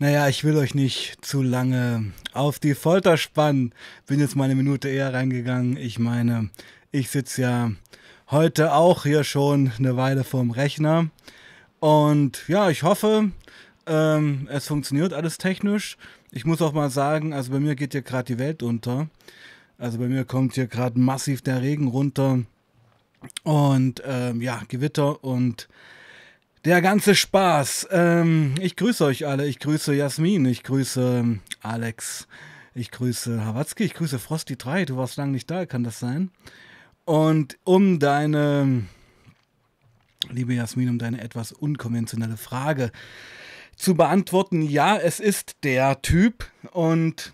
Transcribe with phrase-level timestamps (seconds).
[0.00, 3.74] Naja, ich will euch nicht zu lange auf die Folter spannen.
[4.06, 5.76] Bin jetzt mal eine Minute eher reingegangen.
[5.76, 6.50] Ich meine,
[6.92, 7.72] ich sitze ja
[8.30, 11.08] heute auch hier schon eine Weile vorm Rechner.
[11.80, 13.32] Und ja, ich hoffe,
[13.86, 15.96] ähm, es funktioniert alles technisch.
[16.30, 19.08] Ich muss auch mal sagen, also bei mir geht ja gerade die Welt unter.
[19.78, 22.44] Also bei mir kommt hier gerade massiv der Regen runter.
[23.42, 25.68] Und ähm, ja, Gewitter und
[26.64, 27.88] der ganze Spaß.
[27.90, 29.46] Ähm, ich grüße euch alle.
[29.46, 30.44] Ich grüße Jasmin.
[30.46, 32.28] Ich grüße ähm, Alex.
[32.74, 33.84] Ich grüße Hawatzki.
[33.84, 34.86] Ich grüße Frosty 3.
[34.86, 36.30] Du warst lange nicht da, kann das sein?
[37.04, 38.84] Und um deine,
[40.30, 42.92] liebe Jasmin, um deine etwas unkonventionelle Frage
[43.76, 47.32] zu beantworten, ja, es ist der Typ und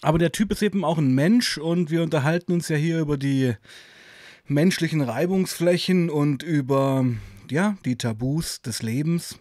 [0.00, 3.16] aber der Typ ist eben auch ein Mensch und wir unterhalten uns ja hier über
[3.16, 3.54] die
[4.46, 7.04] menschlichen Reibungsflächen und über
[7.52, 9.38] ja, die Tabus des Lebens.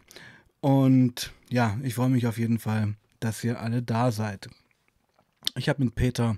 [0.59, 4.49] Und ja, ich freue mich auf jeden Fall, dass ihr alle da seid.
[5.55, 6.37] Ich habe mit Peter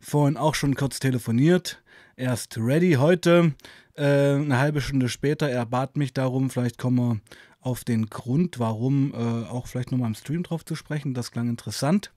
[0.00, 1.82] vorhin auch schon kurz telefoniert.
[2.16, 3.54] Er ist ready heute.
[3.96, 7.20] Äh, eine halbe Stunde später, er bat mich darum, vielleicht kommen wir
[7.60, 11.14] auf den Grund, warum äh, auch vielleicht nochmal im Stream drauf zu sprechen.
[11.14, 12.12] Das klang interessant.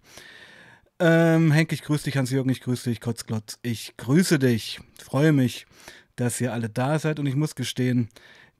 [1.00, 4.80] Ähm, Henk, ich grüße dich, Hans-Jürgen, ich grüße dich, Kotzglotz, ich grüße dich.
[5.02, 5.68] Freue mich,
[6.16, 8.10] dass ihr alle da seid und ich muss gestehen,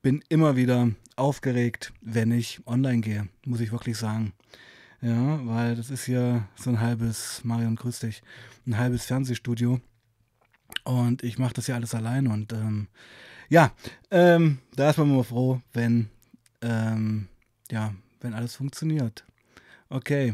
[0.02, 4.34] bin immer wieder aufgeregt, wenn ich online gehe, muss ich wirklich sagen.
[5.02, 8.24] Ja, weil das ist ja so ein halbes, Marion, grüß dich,
[8.66, 9.80] ein halbes Fernsehstudio.
[10.84, 12.28] Und ich mache das ja alles allein.
[12.28, 12.88] Und ähm,
[13.50, 13.72] ja,
[14.10, 16.10] ähm, da ist man immer froh, wenn,
[16.62, 17.28] ähm,
[17.72, 19.26] ja, wenn alles funktioniert.
[19.90, 20.34] Okay.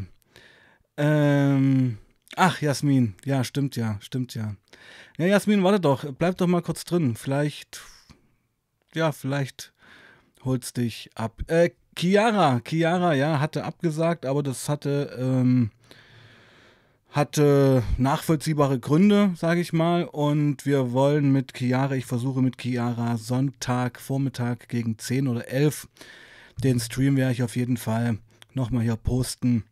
[0.96, 1.98] Ähm,
[2.36, 4.56] ach, Jasmin, ja, stimmt ja, stimmt ja.
[5.18, 7.16] Ja, Jasmin, warte doch, bleib doch mal kurz drin.
[7.16, 7.82] Vielleicht
[8.96, 9.72] ja, vielleicht
[10.44, 11.42] holt's dich ab.
[11.46, 15.70] Äh, Chiara, Chiara, ja, hatte abgesagt, aber das hatte, ähm,
[17.10, 20.04] hatte nachvollziehbare Gründe, sage ich mal.
[20.04, 25.88] Und wir wollen mit Chiara, ich versuche mit Chiara Sonntag, Vormittag gegen 10 oder 11,
[26.62, 28.18] den Stream werde ich auf jeden Fall
[28.54, 29.64] nochmal hier posten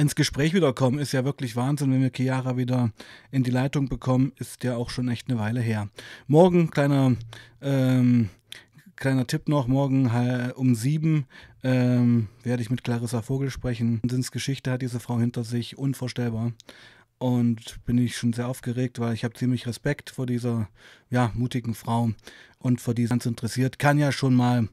[0.00, 2.90] ins Gespräch wiederkommen, ist ja wirklich Wahnsinn, wenn wir Chiara wieder
[3.30, 5.90] in die Leitung bekommen, ist ja auch schon echt eine Weile her.
[6.26, 7.16] Morgen, kleiner,
[7.60, 8.30] ähm,
[8.96, 10.10] kleiner Tipp noch, morgen
[10.56, 11.26] um sieben
[11.62, 14.00] ähm, werde ich mit Clarissa Vogel sprechen.
[14.08, 16.52] Sins Geschichte hat diese Frau hinter sich, unvorstellbar.
[17.18, 20.70] Und bin ich schon sehr aufgeregt, weil ich habe ziemlich Respekt vor dieser
[21.10, 22.12] ja, mutigen Frau
[22.58, 23.78] und vor die ganz interessiert.
[23.78, 24.68] Kann ja schon mal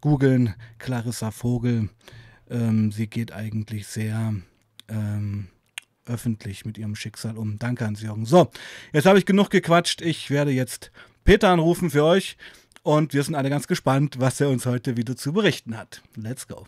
[0.00, 1.90] googeln, Clarissa Vogel.
[2.48, 4.32] Ähm, sie geht eigentlich sehr
[4.90, 5.48] ähm,
[6.06, 7.58] öffentlich mit ihrem Schicksal um.
[7.58, 8.26] Danke an Sie, Jürgen.
[8.26, 8.50] So,
[8.92, 10.02] jetzt habe ich genug gequatscht.
[10.02, 10.90] Ich werde jetzt
[11.24, 12.36] Peter anrufen für euch
[12.82, 16.02] und wir sind alle ganz gespannt, was er uns heute wieder zu berichten hat.
[16.16, 16.66] Let's go.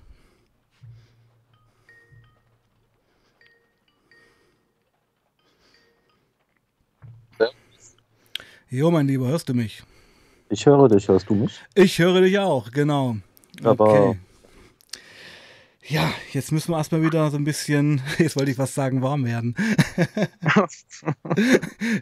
[8.70, 9.82] Jo, mein Lieber, hörst du mich?
[10.48, 11.60] Ich höre dich, hörst du mich?
[11.74, 13.16] Ich höre dich auch, genau.
[13.62, 14.18] Aber okay.
[15.84, 19.24] Ja, jetzt müssen wir erstmal wieder so ein bisschen, jetzt wollte ich was sagen, warm
[19.24, 19.56] werden.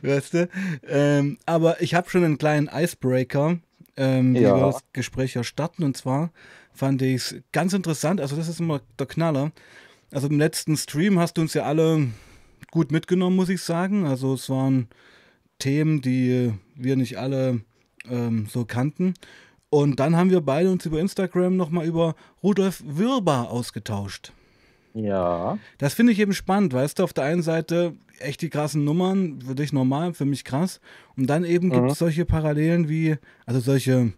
[0.02, 0.48] weißt du?
[0.86, 3.58] Ähm, aber ich habe schon einen kleinen Icebreaker,
[3.96, 4.54] ähm, wie ja.
[4.54, 5.82] wir das Gespräch ja starten.
[5.82, 6.30] Und zwar
[6.74, 9.50] fand ich es ganz interessant, also das ist immer der Knaller.
[10.12, 12.08] Also im letzten Stream hast du uns ja alle
[12.70, 14.06] gut mitgenommen, muss ich sagen.
[14.06, 14.88] Also es waren
[15.58, 17.62] Themen, die wir nicht alle
[18.08, 19.14] ähm, so kannten.
[19.70, 24.32] Und dann haben wir beide uns über Instagram nochmal über Rudolf Wirber ausgetauscht.
[24.94, 25.58] Ja.
[25.78, 29.40] Das finde ich eben spannend, weißt du, auf der einen Seite echt die krassen Nummern,
[29.40, 30.80] für dich normal, für mich krass.
[31.16, 31.72] Und dann eben mhm.
[31.72, 34.12] gibt es solche Parallelen wie, also solche,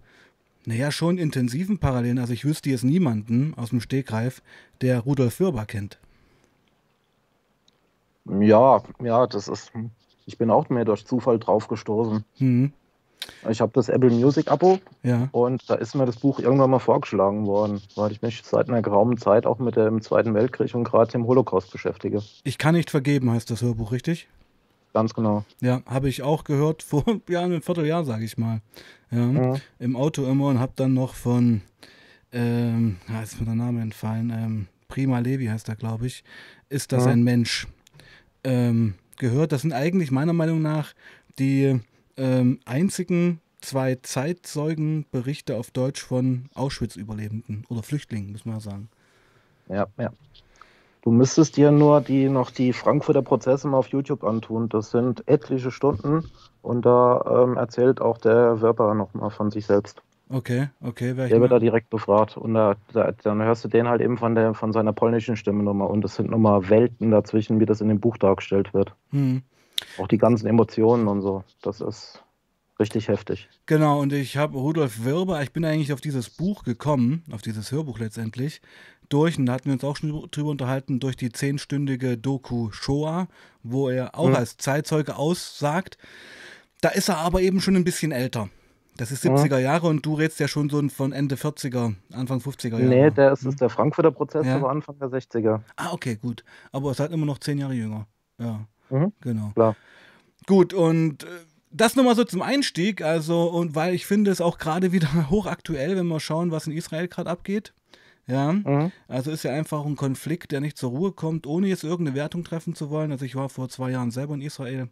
[0.65, 2.19] naja, schon intensiven Parallelen.
[2.19, 4.43] Also ich wüsste jetzt niemanden aus dem Stegreif,
[4.81, 5.99] der Rudolf Wirber kennt.
[8.25, 9.73] Ja, ja, das ist,
[10.25, 12.25] ich bin auch mehr durch Zufall drauf gestoßen.
[12.39, 12.73] Mhm.
[13.49, 15.29] Ich habe das Apple Music Abo ja.
[15.33, 18.83] und da ist mir das Buch irgendwann mal vorgeschlagen worden, weil ich mich seit einer
[18.83, 22.23] geraumen Zeit auch mit dem Zweiten Weltkrieg und gerade dem Holocaust beschäftige.
[22.45, 24.29] Ich kann nicht vergeben, heißt das Hörbuch, richtig?
[24.95, 25.45] Ganz genau.
[25.61, 28.61] Ja, habe ich auch gehört vor ja, einem Vierteljahr, sage ich mal.
[29.11, 29.57] Ja, mhm.
[29.79, 31.63] Im Auto immer und habe dann noch von,
[32.33, 36.23] ähm, ja, ist mir der Name entfallen, ähm, Prima Levi heißt er, glaube ich,
[36.69, 37.13] ist das mhm.
[37.13, 37.67] ein Mensch
[38.45, 39.53] ähm, gehört.
[39.53, 40.93] Das sind eigentlich meiner Meinung nach
[41.39, 41.81] die
[42.17, 48.89] ähm, einzigen zwei Zeitzeugenberichte auf Deutsch von Auschwitz-Überlebenden oder Flüchtlingen, muss man sagen.
[49.69, 50.11] Ja, ja.
[51.03, 54.69] Du müsstest dir nur die noch die Frankfurter Prozesse mal auf YouTube antun.
[54.69, 56.31] Das sind etliche Stunden
[56.63, 60.01] und da ähm, erzählt auch der Werber nochmal von sich selbst.
[60.29, 61.13] Okay, okay.
[61.15, 64.35] Der wird da direkt befragt und da, da, dann hörst du den halt eben von,
[64.35, 67.89] der, von seiner polnischen Stimme nochmal und es sind nochmal Welten dazwischen, wie das in
[67.89, 68.95] dem Buch dargestellt wird.
[69.11, 69.43] Hm.
[69.99, 71.45] Auch die ganzen Emotionen und so.
[71.63, 72.23] Das ist
[72.79, 73.49] richtig heftig.
[73.67, 77.71] Genau, und ich habe Rudolf Wirber, ich bin eigentlich auf dieses Buch gekommen, auf dieses
[77.71, 78.61] Hörbuch letztendlich,
[79.09, 83.29] durch, und da hatten wir uns auch schon drüber unterhalten, durch die zehnstündige Doku Shoah,
[83.63, 84.37] wo er auch hm.
[84.37, 85.99] als Zeitzeuge aussagt.
[86.81, 88.49] Da ist er aber eben schon ein bisschen älter.
[88.97, 92.73] Das ist 70er Jahre und du redest ja schon so von Ende 40er, Anfang 50er
[92.73, 92.83] Jahre.
[92.83, 93.51] Nee, der ist, hm?
[93.51, 94.57] ist der Frankfurter Prozess, ja.
[94.57, 95.61] aber Anfang der 60er.
[95.77, 96.45] Ah, okay, gut.
[96.73, 98.07] Aber es ist halt immer noch zehn Jahre jünger.
[98.39, 99.13] Ja, mhm.
[99.21, 99.51] genau.
[99.55, 99.77] Klar.
[100.47, 101.27] Gut, und äh,
[101.71, 105.97] das nochmal so zum Einstieg, also, und weil ich finde es auch gerade wieder hochaktuell,
[105.97, 107.73] wenn wir schauen, was in Israel gerade abgeht.
[108.29, 108.93] Ja, mhm.
[109.09, 112.45] also ist ja einfach ein Konflikt, der nicht zur Ruhe kommt, ohne jetzt irgendeine Wertung
[112.45, 113.11] treffen zu wollen.
[113.11, 114.89] Also ich war vor zwei Jahren selber in Israel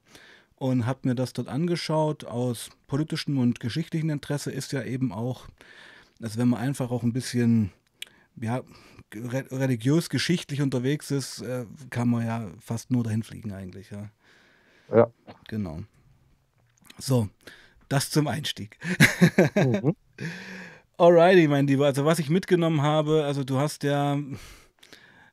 [0.56, 2.24] und habe mir das dort angeschaut.
[2.24, 5.46] Aus politischem und geschichtlichem Interesse ist ja eben auch,
[6.18, 7.70] dass wenn man einfach auch ein bisschen
[8.40, 8.62] ja,
[9.14, 13.90] religiös-geschichtlich unterwegs ist, äh, kann man ja fast nur dahin fliegen eigentlich.
[13.90, 14.10] Ja.
[14.94, 15.10] ja.
[15.48, 15.80] Genau.
[16.98, 17.28] So,
[17.88, 18.78] das zum Einstieg.
[19.54, 19.94] mhm.
[20.98, 21.86] Alrighty, mein Lieber.
[21.86, 24.18] Also was ich mitgenommen habe, also du hast ja,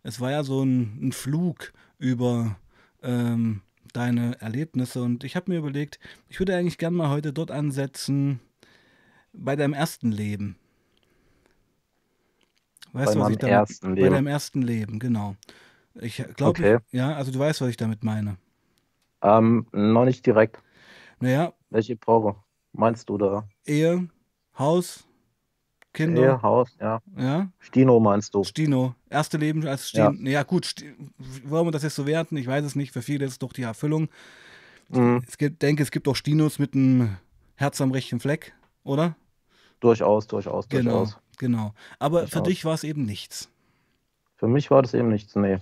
[0.02, 2.58] es war ja so ein, ein Flug über
[3.04, 5.02] ähm, deine Erlebnisse.
[5.02, 8.40] Und ich habe mir überlegt, ich würde eigentlich gerne mal heute dort ansetzen,
[9.34, 10.58] bei deinem ersten Leben.
[12.94, 14.10] Weißt bei du, was ich damit, ersten Leben.
[14.10, 15.36] Bei deinem ersten Leben, genau.
[15.96, 16.78] Ich glaube, okay.
[16.92, 18.38] ja, also du weißt, was ich damit meine.
[19.22, 20.62] Ähm, noch nicht direkt.
[21.20, 21.54] Naja.
[21.70, 22.36] Welche Epoche
[22.72, 23.48] meinst du da?
[23.66, 24.08] Ehe,
[24.58, 25.08] Haus,
[25.94, 26.22] Kinder.
[26.22, 27.02] Ehe, Haus, ja.
[27.18, 27.52] Ja.
[27.60, 28.44] Stino meinst du?
[28.44, 28.94] Stino.
[29.10, 30.12] Erste Leben als Stino.
[30.12, 30.94] Ja, ja gut, Sti
[31.44, 32.38] wollen wir das jetzt so werten?
[32.38, 32.92] Ich weiß es nicht.
[32.92, 34.10] Für viele ist es doch die Erfüllung.
[34.90, 35.24] Mhm.
[35.28, 37.18] Ich denke, es gibt auch Stinos mit einem
[37.56, 38.54] Herz am rechten Fleck,
[38.84, 39.16] oder?
[39.80, 41.18] Durchaus, durchaus, genau, durchaus.
[41.38, 41.74] Genau.
[42.00, 42.34] Aber durchaus.
[42.34, 43.50] für dich war es eben nichts.
[44.36, 45.60] Für mich war das eben nichts, nee.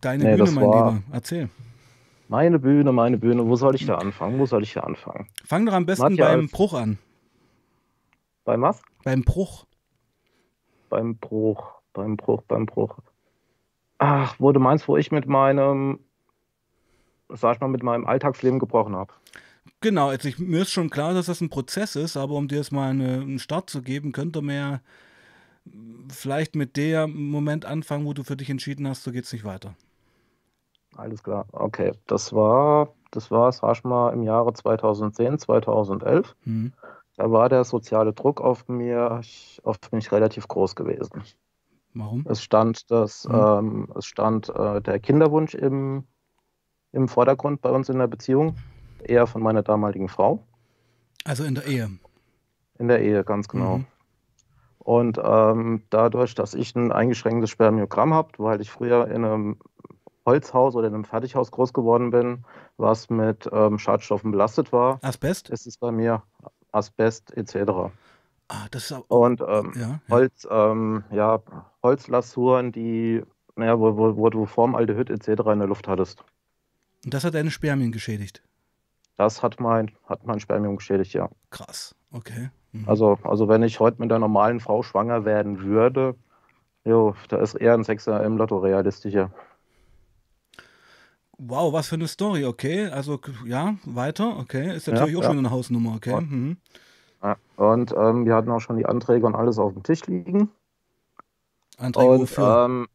[0.00, 1.02] Deine nee, Bühne, mein Lieber.
[1.12, 1.48] Erzähl.
[2.28, 3.46] Meine Bühne, meine Bühne.
[3.46, 4.38] Wo soll ich da anfangen?
[4.38, 5.28] Wo soll ich da anfangen?
[5.44, 6.98] Fang doch am besten beim Bruch an.
[8.44, 8.82] Beim was?
[9.02, 9.64] Beim Bruch.
[10.88, 12.96] Beim Bruch, beim Bruch, beim Bruch.
[13.98, 16.00] Ach, wo du meinst, wo ich mit meinem,
[17.28, 19.12] sag ich mal, mit meinem Alltagsleben gebrochen habe.
[19.80, 22.56] Genau, also ich, mir ist schon klar, dass das ein Prozess ist, aber um dir
[22.56, 24.80] jetzt mal eine, einen Start zu geben, könnte man ja
[26.10, 29.44] vielleicht mit dem Moment anfangen, wo du für dich entschieden hast, so geht es nicht
[29.44, 29.74] weiter.
[30.96, 31.92] Alles klar, okay.
[32.06, 33.52] Das war, das war,
[33.84, 36.34] mal, im Jahre 2010, 2011.
[36.44, 36.72] Mhm
[37.18, 39.20] da war der soziale Druck auf mir,
[39.64, 41.24] auf mich relativ groß gewesen.
[41.92, 42.24] Warum?
[42.28, 43.34] Es stand, das, mhm.
[43.34, 46.04] ähm, es stand äh, der Kinderwunsch im,
[46.92, 48.56] im Vordergrund bei uns in der Beziehung,
[49.02, 50.44] eher von meiner damaligen Frau.
[51.24, 51.90] Also in der Ehe?
[52.78, 53.78] In der Ehe, ganz genau.
[53.78, 53.86] Mhm.
[54.78, 59.58] Und ähm, dadurch, dass ich ein eingeschränktes Spermiogramm habe, weil ich früher in einem
[60.24, 62.44] Holzhaus oder in einem Fertighaus groß geworden bin,
[62.76, 65.50] was mit ähm, Schadstoffen belastet war, Asbest?
[65.50, 66.22] ist es bei mir
[66.72, 67.90] Asbest etc.
[68.48, 71.42] Ah, das ist auch, und ähm, ja, Holz, ähm, ja,
[71.82, 73.22] Holzlasuren, die,
[73.56, 75.28] naja, wo, wo, wo du Formaldehyd etc.
[75.52, 76.24] in der Luft hattest.
[77.04, 78.42] Und das hat deine Spermien geschädigt?
[79.18, 81.28] Das hat mein, hat mein Spermium geschädigt, ja.
[81.50, 82.50] Krass, okay.
[82.72, 82.88] Mhm.
[82.88, 86.14] Also, also wenn ich heute mit einer normalen Frau schwanger werden würde,
[86.84, 89.32] jo, da ist eher ein Sechser im Lotto realistischer.
[91.36, 92.86] Wow, was für eine Story, okay.
[92.86, 94.76] Also ja, weiter, okay.
[94.76, 95.28] Ist natürlich ja, auch ja.
[95.28, 96.14] schon eine Hausnummer, okay.
[96.14, 96.56] Und, mhm.
[97.20, 97.36] ja.
[97.56, 100.48] und ähm, wir hatten auch schon die Anträge und alles auf dem Tisch liegen.
[101.76, 102.64] Anträge und, wofür?
[102.66, 102.88] Ähm,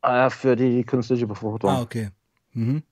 [0.00, 1.68] äh, für die künstliche Befruchtung.
[1.68, 2.08] Ah, okay.
[2.54, 2.82] Mhm.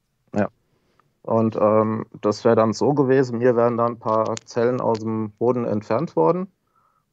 [1.24, 5.30] Und ähm, das wäre dann so gewesen, mir wären dann ein paar Zellen aus dem
[5.30, 6.48] Boden entfernt worden.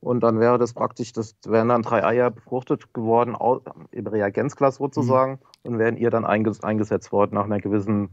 [0.02, 3.38] Und dann wäre das praktisch, das wären dann drei Eier befruchtet geworden,
[3.92, 5.72] im Reagenzglas sozusagen, mhm.
[5.72, 8.10] und wären ihr dann einges eingesetzt worden nach einer gewissen,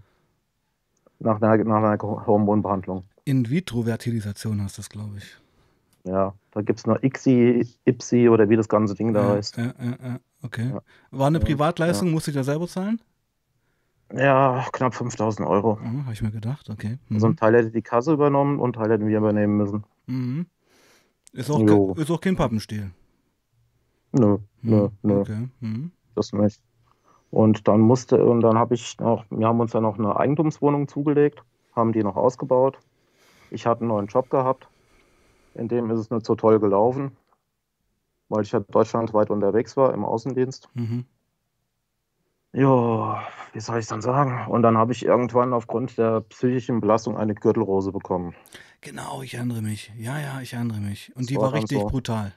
[1.18, 3.02] nach einer, nach einer Hormonbehandlung.
[3.24, 5.36] In-vitro-Fertilisation heißt das, glaube ich.
[6.04, 9.56] Ja, da gibt es noch ICSI, IPSI oder wie das ganze Ding da ja, heißt.
[9.56, 10.74] Ja, ja, ja, okay.
[11.10, 13.00] War eine Privatleistung, musste ich da selber zahlen?
[14.14, 15.78] Ja, knapp 5000 Euro.
[15.82, 16.98] Oh, Habe ich mir gedacht, okay.
[17.08, 17.16] Mhm.
[17.16, 19.84] Also ein Teil hätte die Kasse übernommen und ein Teil hätten wir übernehmen müssen.
[20.06, 20.46] Mhm.
[21.32, 22.90] Ist auch, ist auch kein Pappenstiel.
[24.12, 25.20] Nö, nö, hm, nö.
[25.20, 25.48] Okay.
[25.60, 25.92] Hm.
[26.14, 26.60] Das nicht.
[27.30, 30.88] Und dann musste, und dann habe ich noch, wir haben uns ja noch eine Eigentumswohnung
[30.88, 31.42] zugelegt,
[31.76, 32.78] haben die noch ausgebaut.
[33.50, 34.68] Ich hatte einen neuen Job gehabt.
[35.54, 37.16] In dem ist es nicht so toll gelaufen,
[38.28, 40.68] weil ich ja deutschlandweit unterwegs war im Außendienst.
[40.74, 41.04] Mhm.
[42.52, 44.46] Ja, wie soll ich es dann sagen?
[44.50, 48.34] Und dann habe ich irgendwann aufgrund der psychischen Belastung eine Gürtelrose bekommen.
[48.80, 49.92] Genau, ich erinnere mich.
[49.98, 51.10] Ja, ja, ich erinnere mich.
[51.14, 51.86] Und Das die war richtig so.
[51.86, 52.32] brutal.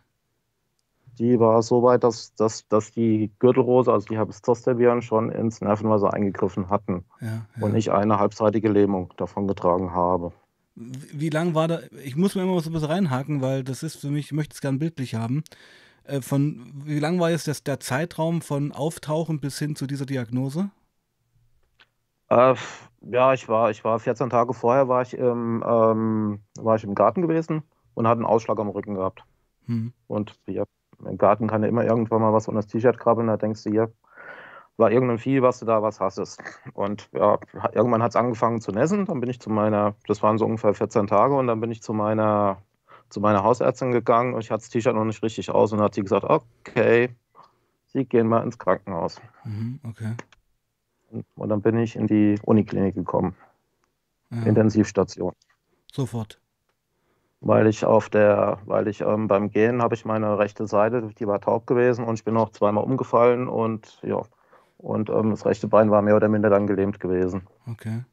[1.19, 6.13] Die war so weit, dass, dass, dass die Gürtelrose, also die Herpes-Zoster-Viren, schon ins Nervenwasser
[6.13, 7.63] eingegriffen hatten Ja, ja.
[7.65, 10.31] und ich eine halbseitige Lähmung davon getragen habe.
[10.75, 11.79] Wie lang war da?
[12.03, 14.53] Ich muss mir immer so ein bisschen reinhaken, weil das ist für mich, ich möchte
[14.55, 15.43] es gern bildlich haben.
[16.03, 20.05] Äh, Von wie lang war jetzt das, der Zeitraum von Auftauchen bis hin zu dieser
[20.05, 20.71] Diagnose?
[22.29, 22.55] Äh,
[23.01, 26.95] ja, ich war, ich war 14 Tage vorher war ich im, ähm, war ich im
[26.95, 29.23] Garten gewesen und hatte einen Ausschlag am Rücken gehabt.
[29.65, 29.93] Hm.
[30.07, 30.63] Und ja,
[31.05, 33.71] im Garten kann ja immer irgendwann mal was unter das T-Shirt krabbeln, da denkst du,
[33.71, 33.91] hier
[34.77, 36.39] war irgendein Vieh, was du da was hast.
[36.73, 37.39] Und ja,
[37.73, 39.05] irgendwann hat es angefangen zu nässen.
[39.05, 41.81] Dann bin ich zu meiner, das waren so ungefähr 14 Tage, und dann bin ich
[41.81, 42.61] zu meiner,
[43.11, 45.85] zu meiner Hausärztin gegangen und ich hatte das T-Shirt noch nicht richtig aus und dann
[45.85, 47.09] hat sie gesagt, okay,
[47.93, 49.19] Sie gehen mal ins Krankenhaus.
[49.43, 50.15] Mhm, okay.
[51.09, 53.35] Und, und dann bin ich in die Uniklinik gekommen,
[54.29, 54.43] Ja.
[54.43, 55.33] Intensivstation.
[55.91, 56.39] Sofort.
[57.41, 61.27] Weil ich auf der, weil ich ähm, beim Gehen habe ich meine rechte Seite, die
[61.27, 64.21] war taub gewesen und ich bin auch zweimal umgefallen und ja,
[64.77, 67.47] und ähm, das rechte Bein war mehr oder minder dann gelähmt gewesen.
[67.69, 68.03] Okay.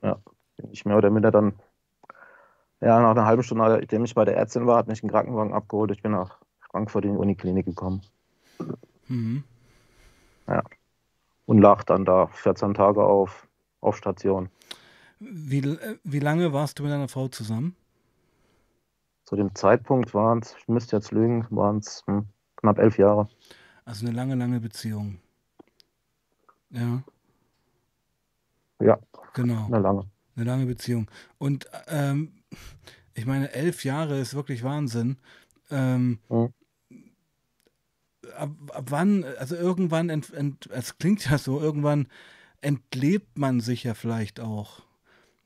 [0.00, 1.54] Bin ich mehr oder minder dann,
[2.82, 5.54] ja, nach einer halben Stunde, nachdem ich bei der Ärztin war, hat mich ein Krankenwagen
[5.54, 5.92] abgeholt.
[5.92, 6.38] Ich bin nach
[6.70, 8.02] Frankfurt in die Uniklinik gekommen
[9.08, 9.44] Mhm.
[11.46, 13.48] und lag dann da 14 Tage auf,
[13.80, 14.48] auf Station.
[15.20, 17.76] Wie, wie lange warst du mit deiner Frau zusammen?
[19.24, 23.28] Zu dem Zeitpunkt waren es, ich müsste jetzt lügen, waren es hm, knapp elf Jahre.
[23.84, 25.18] Also eine lange, lange Beziehung.
[26.70, 27.02] Ja,
[28.80, 28.98] Ja,
[29.34, 29.66] genau.
[29.66, 30.06] eine lange.
[30.36, 31.10] Eine lange Beziehung.
[31.38, 32.41] Und ähm,
[33.14, 35.18] ich meine, elf Jahre ist wirklich Wahnsinn.
[35.70, 36.52] Ähm, Mhm.
[38.36, 42.08] ab, ab wann, also irgendwann, ent, ent, es klingt ja so, irgendwann
[42.60, 44.82] entlebt man sich ja vielleicht auch.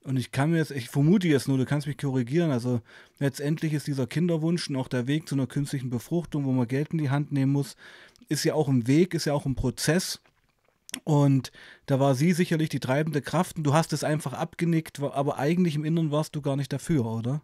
[0.05, 2.81] Und ich kann mir jetzt, ich vermute jetzt nur, du kannst mich korrigieren, also
[3.19, 6.93] letztendlich ist dieser Kinderwunsch und auch der Weg zu einer künstlichen Befruchtung, wo man Geld
[6.93, 7.77] in die Hand nehmen muss,
[8.29, 10.21] ist ja auch ein Weg, ist ja auch ein Prozess.
[11.05, 11.53] Und
[11.87, 15.77] da war sie sicherlich die treibende Kraft und du hast es einfach abgenickt, aber eigentlich
[15.77, 17.41] im Inneren warst du gar nicht dafür, oder?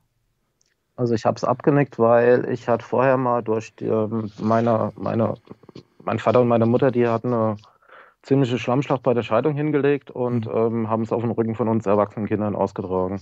[0.96, 5.34] Also ich habe es abgenickt, weil ich hatte vorher mal durch die, ähm, meine, meine,
[6.04, 7.56] mein Vater und meine Mutter, die hatten eine
[8.22, 11.86] ziemliche Schlammschlacht bei der Scheidung hingelegt und ähm, haben es auf den Rücken von uns
[11.86, 13.20] erwachsenen Kindern ausgetragen.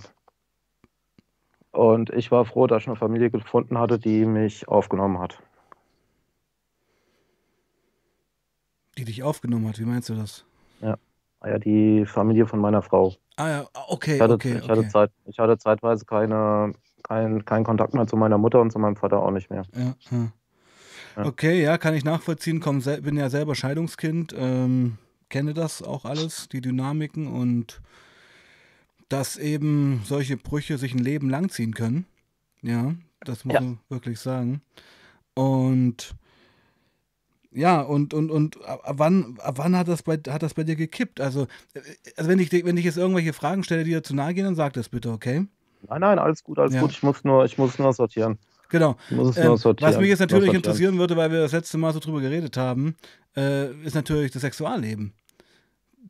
[1.73, 5.41] Und ich war froh, dass ich eine Familie gefunden hatte, die mich aufgenommen hat.
[9.01, 10.45] Die dich aufgenommen hat, wie meinst du das?
[10.83, 13.15] Ah Ja, die Familie von meiner Frau.
[13.37, 14.89] Ah ja, okay, Ich hatte, okay, ich hatte, okay.
[14.91, 18.97] Zeit, ich hatte zeitweise keine, kein, keinen Kontakt mehr zu meiner Mutter und zu meinem
[18.97, 19.63] Vater auch nicht mehr.
[19.75, 20.33] Ja, ja.
[21.17, 21.25] Ja.
[21.25, 22.61] Okay, ja, kann ich nachvollziehen.
[22.61, 24.99] Komm, bin ja selber Scheidungskind, ähm,
[25.31, 27.81] kenne das auch alles, die Dynamiken und
[29.09, 32.05] dass eben solche Brüche sich ein Leben lang ziehen können.
[32.61, 32.93] Ja,
[33.25, 33.61] das muss Ja.
[33.63, 34.61] man wirklich sagen.
[35.33, 36.15] Und
[37.53, 40.65] ja, und, und, und ab ab wann, ab wann hat das bei, hat das bei
[40.65, 41.21] dir gekippt?
[41.21, 41.81] Also, äh,
[42.17, 44.55] also wenn ich, wenn ich jetzt irgendwelche Fragen stelle, die dir zu nahe gehen, dann
[44.55, 45.47] sag das bitte, okay?
[45.89, 46.83] Nein, nein, alles gut, alles Ja.
[46.83, 46.93] gut.
[46.93, 48.39] Ich muss nur, ich muss nur sortieren.
[48.69, 48.97] Genau.
[49.07, 49.93] Ich muss es Ähm, nur sortieren.
[49.93, 52.97] was mich jetzt natürlich interessieren würde, weil wir das letzte Mal so drüber geredet haben,
[53.37, 55.15] äh, ist natürlich das Sexualleben.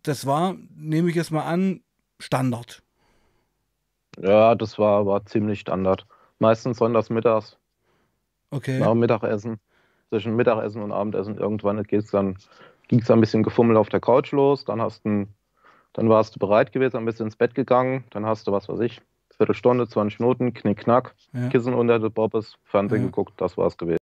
[0.02, 1.80] Das war, nehme ich jetzt mal an,
[2.18, 2.82] Standard.
[4.18, 6.06] Ja, das war, war ziemlich Standard.
[6.38, 7.56] Meistens sonntags mittags,
[8.50, 8.80] Okay.
[8.80, 9.60] nach dem Mittagessen,
[10.10, 11.38] zwischen Mittagessen und Abendessen.
[11.38, 12.36] Irgendwann geht's dann,
[12.88, 14.64] ging es dann ein bisschen gefummelt auf der Couch los.
[14.64, 15.26] Dann hast du,
[15.94, 18.04] dann warst du bereit gewesen, ein bisschen ins Bett gegangen.
[18.10, 19.00] Dann hast du, was weiß ich,
[19.36, 23.06] Viertelstunde, 20 Minuten, knick, knack, Ja, Kissen unter der Bobbes, Fernsehen Ja.
[23.06, 23.98] geguckt, das war's gewesen.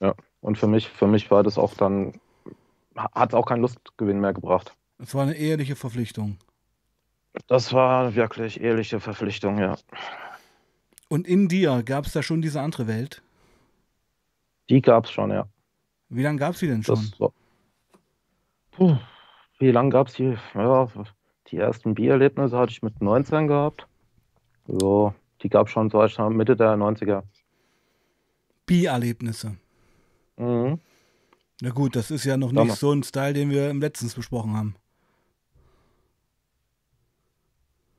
[0.00, 0.14] ja.
[0.40, 2.12] Und für mich, für mich war das auch dann,
[2.96, 4.72] hat es auch keinen Lustgewinn mehr gebracht.
[4.98, 6.36] Es war eine eheliche Verpflichtung.
[7.48, 9.76] Das war wirklich ehrliche Verpflichtung, ja.
[11.08, 13.22] Und in dir gab es da schon diese andere Welt.
[14.68, 15.48] Die gab's schon, ja.
[16.08, 17.12] Wie lange gab es die denn schon?
[17.18, 17.32] War,
[18.70, 18.96] puh,
[19.58, 20.36] wie lange gab's die?
[20.54, 20.88] Ja,
[21.48, 23.86] die ersten Biererlebnisse hatte ich mit 19 gehabt.
[24.66, 25.98] Ja, die gab's schon so
[26.30, 27.22] Mitte der 90er.
[28.66, 29.56] Bi-Erlebnisse.
[30.36, 30.78] Mhm.
[31.60, 34.56] Na gut, das ist ja noch nicht so ein Style, den wir im letztens besprochen
[34.56, 34.76] haben.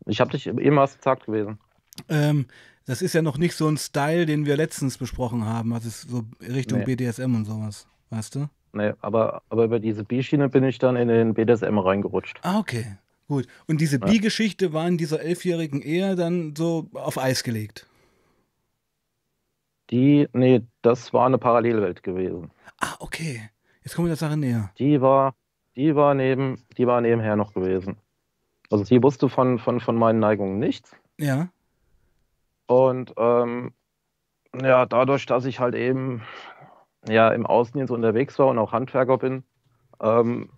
[0.05, 1.59] Ich habe dich eben erst gesagt gewesen.
[2.07, 2.47] Ähm,
[2.89, 5.73] das ist ja noch nicht so ein Style, den wir letztens besprochen haben.
[5.73, 6.85] Also so Richtung Nee.
[6.95, 7.87] BDSM und sowas.
[8.09, 8.49] Weißt du?
[8.73, 12.39] Nee, aber, aber über diese B-Schiene bin ich dann in den BDSM reingerutscht.
[12.41, 12.97] Ah, okay.
[13.27, 13.45] Gut.
[13.67, 14.05] Und diese Ja.
[14.07, 17.87] Bi-Geschichte war in dieser elfjährigen Ehe dann so auf Eis gelegt.
[19.91, 22.49] Die, nee, das war eine Parallelwelt gewesen.
[22.79, 23.51] Ah, okay.
[23.83, 24.71] Jetzt kommen wir der Sache näher.
[24.79, 25.35] Die war,
[25.75, 27.97] die war neben, die war nebenher noch gewesen.
[28.71, 30.95] Also sie wusste von, von, von meinen Neigungen nichts.
[31.19, 31.49] Ja.
[32.69, 33.73] Und ähm,
[34.61, 36.21] ja, dadurch, dass ich halt eben
[37.07, 39.43] ja im Außendienst unterwegs war und auch Handwerker bin,
[39.99, 40.49] ähm,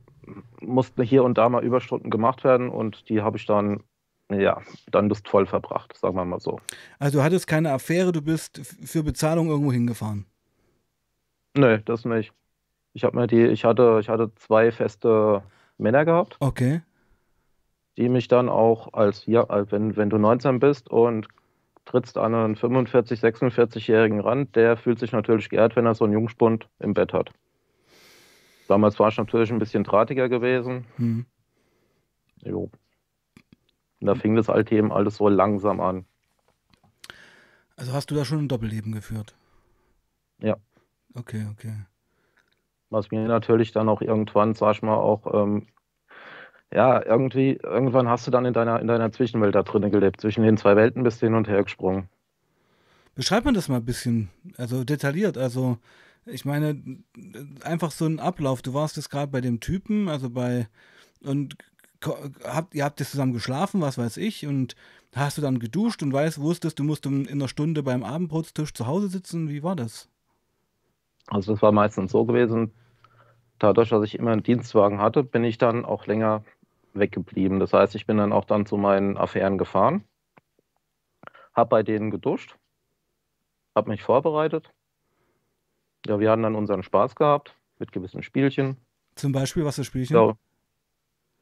[0.59, 3.81] mussten hier und da mal Überstunden gemacht werden und die habe ich dann
[4.29, 6.59] ja, dann lustvoll verbracht, sagen wir mal so.
[6.99, 10.25] Also du hattest keine Affäre, du bist für Bezahlung irgendwo hingefahren?
[11.55, 12.33] Nee, das nicht.
[12.93, 15.43] Ich habe mir die, ich hatte, ich hatte zwei feste
[15.77, 16.35] Männer gehabt.
[16.41, 16.81] Okay.
[17.97, 21.27] Die mich dann auch als, ja, wenn, wenn du 19 bist und
[21.85, 26.13] trittst an einen 45, 46-jährigen Rand, der fühlt sich natürlich geehrt, wenn er so einen
[26.13, 27.31] Jungspund im Bett hat.
[28.67, 30.85] Damals war ich natürlich ein bisschen drahtiger gewesen.
[30.95, 31.25] Hm.
[32.43, 32.71] Jo.
[33.99, 36.05] Und da fing das halt eben alles so langsam an.
[37.75, 39.35] Also hast du da schon ein Doppelleben geführt?
[40.39, 40.57] Ja.
[41.13, 41.73] Okay, okay.
[42.89, 45.67] Was mir natürlich dann auch irgendwann, sag ich mal, auch, ähm,
[46.73, 50.21] ja, irgendwie, irgendwann hast du dann in deiner, in deiner Zwischenwelt da drinnen gelebt.
[50.21, 52.07] Zwischen den zwei Welten bist du hin und her gesprungen.
[53.15, 55.37] Beschreib mir das mal ein bisschen, also detailliert.
[55.37, 55.77] Also,
[56.25, 56.81] ich meine,
[57.63, 58.61] einfach so ein Ablauf.
[58.61, 60.67] Du warst jetzt gerade bei dem Typen, also bei,
[61.21, 61.57] und
[62.45, 64.75] habt, ihr habt jetzt zusammen geschlafen, was weiß ich, und
[65.13, 68.87] hast du dann geduscht und weißt, wusstest, du musst in einer Stunde beim Abendbrotstisch zu
[68.87, 69.49] Hause sitzen?
[69.49, 70.07] Wie war das?
[71.27, 72.71] Also das war meistens so gewesen,
[73.59, 76.43] dadurch, dass ich immer einen Dienstwagen hatte, bin ich dann auch länger
[76.93, 77.59] weggeblieben.
[77.59, 80.03] Das heißt, ich bin dann auch dann zu meinen Affären gefahren,
[81.53, 82.57] habe bei denen geduscht,
[83.75, 84.71] habe mich vorbereitet.
[86.05, 88.77] Ja, wir hatten dann unseren Spaß gehabt mit gewissen Spielchen.
[89.15, 90.15] Zum Beispiel, was für Spielchen?
[90.15, 90.35] Ja,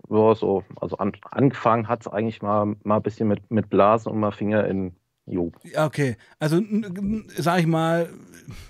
[0.10, 4.12] ja, so, also an, angefangen hat es eigentlich mal, mal ein bisschen mit, mit Blasen
[4.12, 5.52] und mal Finger in Jo.
[5.64, 6.18] Ja, okay.
[6.40, 6.60] Also,
[7.38, 8.10] sag ich mal,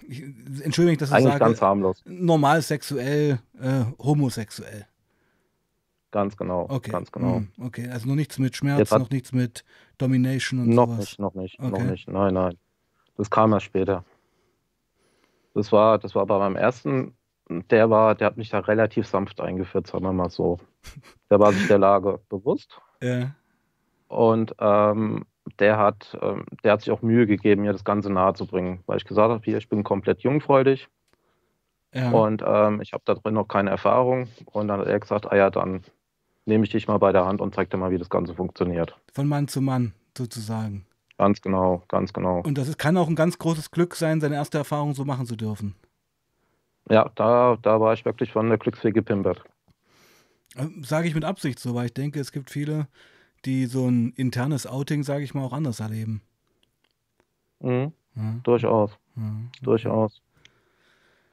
[0.09, 0.21] ich,
[0.61, 1.45] entschuldige mich, dass ich Eigentlich sage.
[1.45, 2.03] ganz harmlos.
[2.05, 4.85] Normal sexuell, äh, homosexuell.
[6.11, 6.65] Ganz genau.
[6.69, 6.91] Okay.
[6.91, 7.39] Ganz genau.
[7.39, 9.63] Mm, okay, also noch nichts mit Schmerz, noch nichts mit
[9.97, 10.99] Domination und noch sowas.
[10.99, 11.69] Nicht, noch nicht, okay.
[11.69, 12.09] noch nicht.
[12.09, 12.57] Nein, nein.
[13.15, 14.03] Das kam erst später.
[15.53, 17.13] Das war, das war bei meinem ersten
[17.49, 20.59] der war, der hat mich da relativ sanft eingeführt, sagen wir mal so.
[21.29, 22.79] Der war sich der Lage bewusst.
[23.01, 23.33] Ja.
[24.09, 25.23] Und ähm,
[25.57, 28.83] der hat, ähm, der hat sich auch Mühe gegeben, mir das Ganze nahe zu bringen,
[28.87, 30.89] weil ich gesagt habe, hier, ich bin komplett jungfreudig.
[31.93, 32.11] Ja.
[32.11, 34.27] Und ähm, ich habe da drin noch keine Erfahrung.
[34.43, 35.83] Und dann hat er gesagt, ah ja, dann
[36.49, 38.95] nehme ich dich mal bei der Hand und zeig dir mal, wie das Ganze funktioniert.
[39.13, 40.85] Von Mann zu Mann sozusagen.
[41.17, 42.41] Ganz genau, ganz genau.
[42.41, 45.25] Und das ist, kann auch ein ganz großes Glück sein, seine erste Erfahrung so machen
[45.25, 45.75] zu dürfen.
[46.89, 49.43] Ja, da, da war ich wirklich von der Glücksfee gepimpert.
[50.57, 52.87] Ähm, sage ich mit Absicht so, weil ich denke, es gibt viele,
[53.45, 56.21] die so ein internes Outing, sage ich mal, auch anders erleben.
[57.59, 57.91] Mhm.
[58.15, 58.35] Ja.
[58.43, 58.91] Durchaus.
[59.15, 59.31] Ja.
[59.61, 60.21] Durchaus.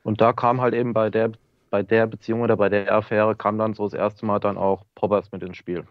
[0.03, 1.33] Und da kam halt eben bei der,
[1.71, 4.85] bei der Beziehung oder bei der Affäre kam dann so das erste Mal dann auch
[4.95, 5.85] Poppers mit ins Spiel.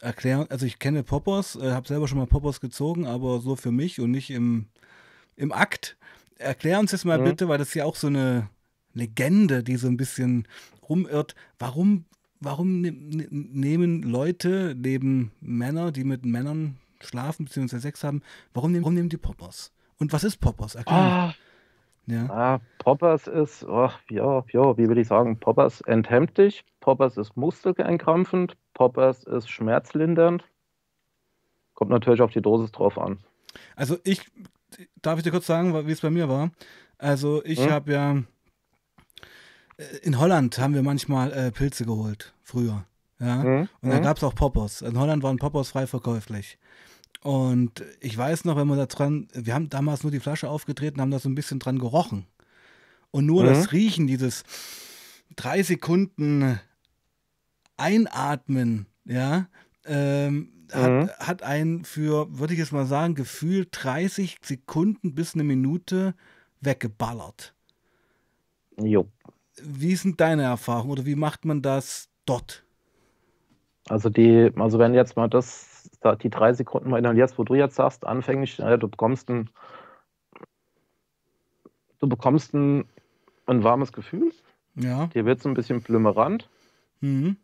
[0.00, 3.70] Erklären, also ich kenne Poppers, äh, habe selber schon mal Poppers gezogen, aber so für
[3.70, 4.66] mich und nicht im,
[5.36, 5.98] im Akt.
[6.38, 7.24] Erklär uns das mal mhm.
[7.24, 8.48] bitte, weil das ist ja auch so eine
[8.94, 10.48] Legende, die so ein bisschen
[10.88, 11.34] rumirrt.
[11.58, 12.06] Warum,
[12.40, 17.78] warum ne, ne, nehmen Leute, neben Männer, die mit Männern schlafen bzw.
[17.78, 18.22] Sex haben,
[18.54, 19.72] warum nehmen, warum nehmen die Poppers?
[19.98, 20.76] Und was ist Poppers?
[20.86, 21.34] Ah,
[22.06, 22.26] ja.
[22.30, 27.36] ah, Poppers ist, oh, ja, ja, wie würde ich sagen, Poppers enthemmt dich, Poppers ist
[27.36, 30.44] muskelentkrampfend, Poppers ist schmerzlindernd.
[31.74, 33.18] Kommt natürlich auf die Dosis drauf an.
[33.76, 34.30] Also ich,
[35.02, 36.50] darf ich dir kurz sagen, wie es bei mir war?
[36.98, 37.70] Also ich hm?
[37.70, 38.22] habe ja
[39.80, 42.84] äh, in Holland haben wir manchmal äh, Pilze geholt, früher.
[43.18, 43.36] Ja?
[43.36, 43.68] Mhm.
[43.82, 44.02] Und da mhm.
[44.02, 44.82] gab es auch Poppers.
[44.82, 46.58] In Holland waren Poppers frei verkäuflich.
[47.22, 51.00] Und ich weiß noch, wenn wir da dran, wir haben damals nur die Flasche aufgetreten,
[51.00, 52.26] haben da so ein bisschen dran gerochen.
[53.10, 53.48] Und nur mhm.
[53.48, 54.44] das Riechen, dieses
[55.36, 56.58] drei Sekunden
[57.76, 59.48] Einatmen, ja,
[59.84, 61.10] ähm, hat, mhm.
[61.18, 66.14] hat einen für, würde ich jetzt mal sagen, gefühlt 30 Sekunden bis eine Minute
[66.60, 67.54] weggeballert.
[68.80, 69.06] Jo
[69.62, 72.64] wie sind deine Erfahrungen oder wie macht man das dort?
[73.88, 75.69] Also die, also wenn jetzt mal das,
[76.22, 79.50] die drei Sekunden mal jetzt, wo du jetzt sagst, anfänglich, du bekommst ein,
[81.98, 82.84] du bekommst ein,
[83.46, 84.32] ein warmes Gefühl.
[84.74, 85.06] Ja.
[85.08, 86.48] Dir wird es ein bisschen blümerant.
[87.00, 87.36] Mhm.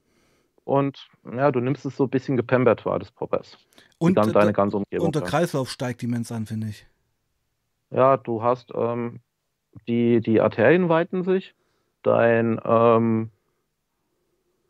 [0.64, 3.56] Und ja, du nimmst es so ein bisschen gepembert war, das Poppers.
[3.98, 5.06] Und dann deine ganze Umgebung.
[5.06, 6.86] Und der Kreislauf steigt immens an, finde ich.
[7.90, 9.20] Ja, du hast ähm,
[9.86, 11.54] die, die Arterien weiten sich
[12.02, 13.30] dein, ähm,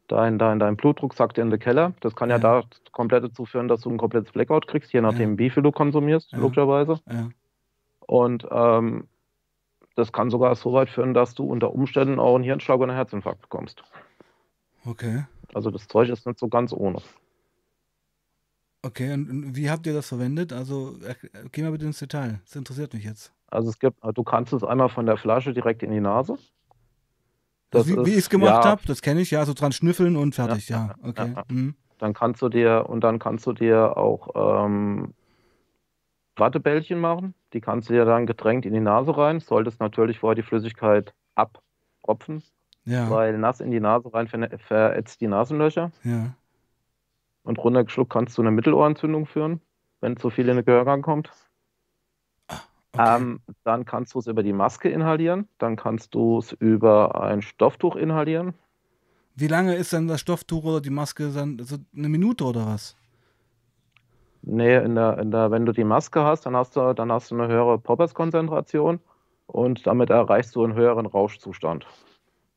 [0.08, 1.94] dein, dein, dein Blutdruck sackt in den Keller.
[2.00, 5.00] Das kann ja, ja da komplett dazu führen, dass du ein komplettes Blackout kriegst, je
[5.00, 5.38] nachdem, ja.
[5.38, 6.38] wie viel du konsumierst, ja.
[6.38, 7.00] logischerweise.
[8.00, 9.08] Und ähm,
[9.96, 12.96] das kann sogar so weit führen, dass du unter Umständen auch einen Hirnschlag oder einen
[12.96, 13.82] Herzinfarkt bekommst.
[14.84, 15.24] Okay.
[15.54, 16.98] Also das Zeug ist nicht so ganz ohne.
[18.82, 20.52] Okay, und wie habt ihr das verwendet?
[20.52, 20.96] Also
[21.50, 22.40] geh mal bitte ins Detail.
[22.44, 23.32] Das interessiert mich jetzt.
[23.48, 26.36] Also es gibt, du kannst es einmal von der Flasche direkt in die Nase.
[27.78, 30.16] Das wie, wie ich es gemacht ja, habe, das kenne ich, ja, so dran schnüffeln
[30.16, 30.94] und fertig, ja.
[31.02, 31.34] ja okay.
[31.48, 31.74] Mhm.
[31.98, 35.14] Dann kannst du dir, und dann kannst du dir auch ähm,
[36.36, 37.34] Wattebällchen machen.
[37.52, 39.40] Die kannst du dir dann getränkt in die Nase rein.
[39.40, 42.42] Solltest natürlich vorher die Flüssigkeit abtropfen.
[42.84, 43.10] Ja.
[43.10, 45.90] Weil nass in die Nase rein ver verätzt die Nasenlöcher.
[46.04, 46.34] Ja.
[47.42, 49.60] Und runtergeschluckt kannst du eine Mittelohrentzündung führen,
[50.00, 51.30] wenn zu viel in den Gehörgang kommt.
[52.98, 53.16] Okay.
[53.16, 55.48] Ähm, dann kannst du es über die Maske inhalieren.
[55.58, 58.54] Dann kannst du es über ein Stofftuch inhalieren.
[59.34, 61.58] Wie lange ist denn das Stofftuch oder die Maske dann?
[61.60, 62.96] Also eine Minute oder was?
[64.42, 67.30] Nee, in der, in der, wenn du die Maske hast, dann hast du, dann hast
[67.30, 69.00] du eine höhere Poppers-Konzentration
[69.46, 71.86] und damit erreichst du einen höheren Rauschzustand.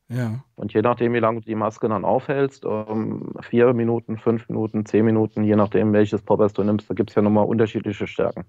[0.08, 0.44] Ja.
[0.56, 4.86] Und je nachdem, wie lange du die Maske dann aufhältst, um, vier Minuten, fünf Minuten,
[4.86, 8.44] zehn Minuten, je nachdem, welches Poppers du nimmst, da gibt es ja nochmal unterschiedliche Stärken.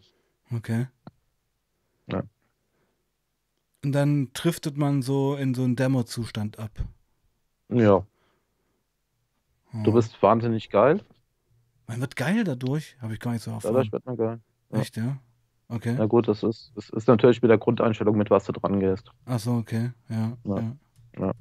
[0.55, 0.87] Okay.
[2.07, 2.23] Ja.
[3.83, 6.71] Und dann driftet man so in so einen Dämmerzustand ab.
[7.69, 8.05] Ja.
[9.73, 9.83] Oh.
[9.83, 11.01] Du bist wahnsinnig geil.
[11.87, 13.73] Man wird geil dadurch, habe ich gar nicht so erfahren.
[13.73, 14.39] Dadurch wird man geil.
[14.71, 14.79] Ja.
[14.79, 15.17] Echt, ja?
[15.67, 15.95] Okay.
[15.97, 19.09] Na gut, das ist, das ist natürlich mit der Grundeinstellung, mit was du dran gehst.
[19.25, 20.37] Ach so, okay, ja.
[20.43, 20.55] ja.
[20.55, 20.75] ja.
[21.19, 21.31] ja.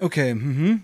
[0.00, 0.82] Okay, mhm.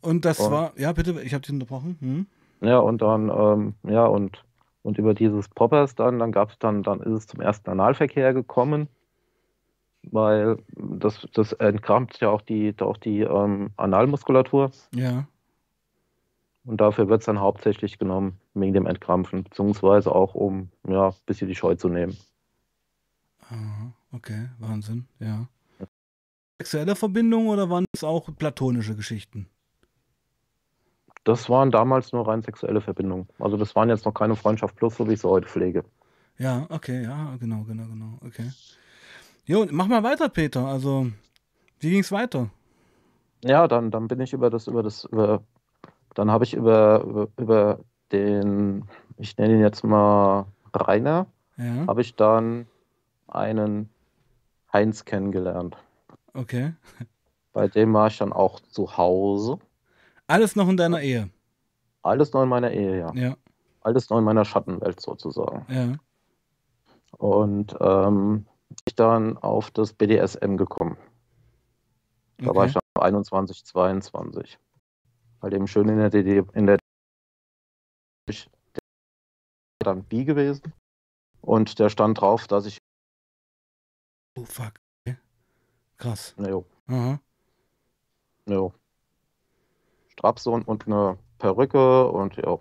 [0.00, 1.98] und das und, war, ja bitte, ich habe dich unterbrochen.
[2.00, 2.26] Mhm.
[2.66, 4.44] Ja, und dann, ähm, ja, und,
[4.82, 8.34] und über dieses Poppers dann, dann gab es dann, dann ist es zum ersten Analverkehr
[8.34, 8.88] gekommen,
[10.02, 14.70] weil das, das entkrampft ja auch die, auch die ähm, Analmuskulatur.
[14.94, 15.26] Ja.
[16.64, 21.14] Und dafür wird es dann hauptsächlich genommen, wegen dem Entkrampfen, beziehungsweise auch, um ja, ein
[21.26, 22.16] bisschen die Scheu zu nehmen.
[23.48, 25.48] Aha, okay, Wahnsinn, ja.
[26.60, 29.48] Sexuelle Verbindung oder waren es auch platonische Geschichten?
[31.24, 33.28] Das waren damals nur rein sexuelle Verbindungen.
[33.38, 35.84] Also das waren jetzt noch keine Freundschaft plus, so wie ich sie heute pflege.
[36.38, 38.50] Ja, okay, ja, genau, genau, genau, okay.
[39.44, 40.66] Jo, mach mal weiter, Peter.
[40.66, 41.06] Also,
[41.80, 42.50] wie ging es weiter?
[43.44, 45.42] Ja, dann, dann bin ich über das, über das, über
[46.14, 47.78] dann habe ich über, über, über,
[48.12, 48.84] den,
[49.16, 51.86] ich nenne ihn jetzt mal Rainer, ja.
[51.86, 52.66] habe ich dann
[53.26, 53.88] einen
[54.72, 55.76] Heinz kennengelernt.
[56.34, 56.74] Okay.
[57.52, 59.58] Bei dem war ich dann auch zu Hause.
[60.26, 61.30] Alles noch in deiner Ehe?
[62.02, 63.12] Alles noch in meiner Ehe, ja.
[63.14, 63.36] Ja.
[63.80, 65.66] Alles noch in meiner Schattenwelt sozusagen.
[65.72, 65.96] Ja.
[67.18, 68.46] Und ähm,
[68.86, 70.96] ich dann auf das BDSM gekommen.
[72.38, 72.56] Da okay.
[72.56, 74.58] war ich dann 21, 22
[75.42, 76.78] halt eben schön in der DD, in der
[79.80, 80.72] dann B gewesen.
[81.40, 82.78] Und der stand drauf, dass ich.
[84.38, 84.74] Oh fuck.
[85.96, 86.34] Krass.
[86.38, 86.64] Jo.
[86.86, 87.20] Aha.
[88.46, 88.72] Jo.
[90.12, 92.58] Strapse und, eine Perücke und ja.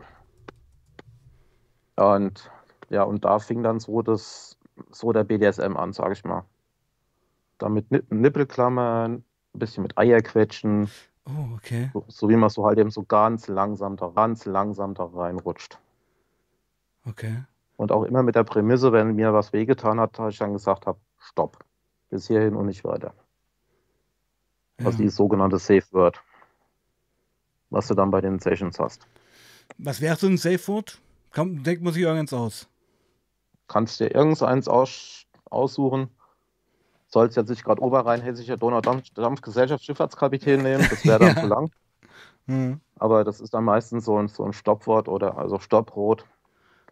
[1.95, 2.51] Und
[2.89, 4.57] ja, und da fing dann so das,
[4.91, 6.43] so der BDSM an, sag ich mal.
[7.57, 10.89] Da mit Nippelklammern, ein bisschen mit Eierquetschen,
[11.25, 11.89] Oh, okay.
[11.93, 15.77] So, so wie man so halt eben so ganz langsam da, ganz langsam da reinrutscht.
[17.05, 17.43] Okay.
[17.77, 20.85] Und auch immer mit der Prämisse, wenn mir was wehgetan hat, habe ich dann gesagt
[20.85, 21.63] habe, stopp.
[22.09, 23.13] Bis hierhin und nicht weiter.
[24.79, 24.87] Ja.
[24.87, 26.21] Also die sogenannte Safe Word.
[27.71, 29.07] Was du dann bei den Sessions hast.
[29.77, 31.01] Was wäre so ein Safe Word?
[31.33, 32.67] Komm, denkt man sich irgendeins aus.
[33.67, 36.09] Kannst dir irgendeins aus, aussuchen
[37.11, 41.41] sollst jetzt nicht gerade Oberrhein-Hessischer Donaudampfgesellschaft Schifffahrtskapitän nehmen, das wäre dann ja.
[41.41, 41.71] zu lang.
[42.47, 42.79] Mhm.
[42.97, 46.25] Aber das ist dann meistens so ein, so ein Stoppwort oder also Stopprot.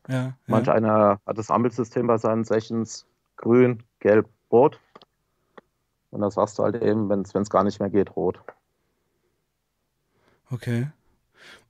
[0.07, 0.73] Ja, Manch ja.
[0.73, 3.05] einer hat das Ampelsystem bei seinen Sessions
[3.37, 4.79] grün, gelb, rot.
[6.11, 8.41] Und das sagst du halt eben, wenn es gar nicht mehr geht, rot.
[10.51, 10.87] Okay.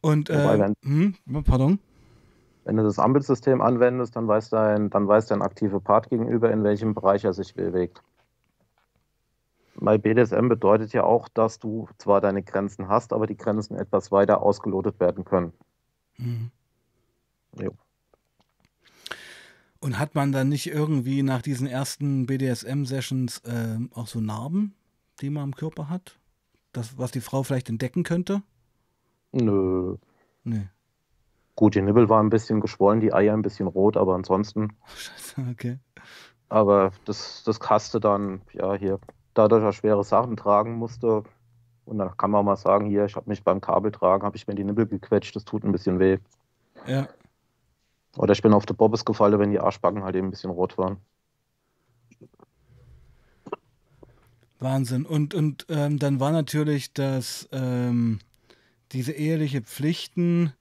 [0.01, 1.79] Und, Wobei, äh, wenn, hm, pardon?
[2.65, 6.63] Wenn du das Ampelsystem anwendest, dann weiß dein, dann weiß dein aktive Part gegenüber, in
[6.63, 8.01] welchem Bereich er sich bewegt.
[9.75, 14.11] Weil BDSM bedeutet ja auch, dass du zwar deine Grenzen hast, aber die Grenzen etwas
[14.11, 15.53] weiter ausgelotet werden können.
[16.17, 16.51] Mhm.
[17.59, 17.71] Jo.
[19.79, 24.75] Und hat man dann nicht irgendwie nach diesen ersten BDSM-Sessions äh, auch so Narben,
[25.21, 26.19] die man am Körper hat?
[26.73, 28.43] Das, was die Frau vielleicht entdecken könnte?
[29.31, 29.95] Nö.
[30.43, 30.67] Nee.
[31.55, 34.77] Gut, die Nibbel waren ein bisschen geschwollen, die Eier ein bisschen rot, aber ansonsten.
[34.95, 35.79] Scheiße, okay.
[36.47, 38.99] Aber das, das Kaste dann, ja, hier
[39.33, 41.23] dadurch er schwere Sachen tragen musste.
[41.85, 44.55] Und dann kann man mal sagen, hier, ich habe mich beim Kabeltragen, habe ich mir
[44.55, 46.19] die Nippel gequetscht, das tut ein bisschen weh.
[46.85, 47.07] Ja.
[48.17, 50.77] Oder ich bin auf der Bobbes gefallen, wenn die Arschbacken halt eben ein bisschen rot
[50.77, 50.97] waren.
[54.59, 55.05] Wahnsinn.
[55.05, 58.19] Und, und ähm, dann war natürlich das, ähm,
[58.91, 60.54] diese eheliche Pflichten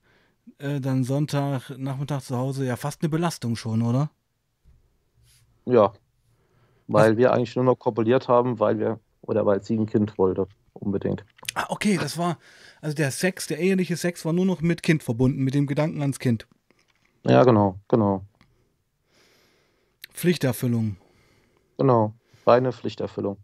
[0.57, 4.11] äh, dann Sonntag, Nachmittag zu Hause ja fast eine Belastung schon, oder?
[5.65, 5.93] Ja,
[6.87, 7.17] weil Was?
[7.17, 11.23] wir eigentlich nur noch kopuliert haben, weil wir, oder weil sie ein Kind wollte, unbedingt.
[11.53, 12.39] Ah, okay, das war,
[12.81, 16.01] also der Sex, der eheliche Sex war nur noch mit Kind verbunden, mit dem Gedanken
[16.01, 16.47] ans Kind.
[17.25, 18.25] Ja, genau, genau.
[20.11, 20.97] Pflichterfüllung.
[21.77, 22.13] Genau,
[22.45, 23.37] reine Pflichterfüllung.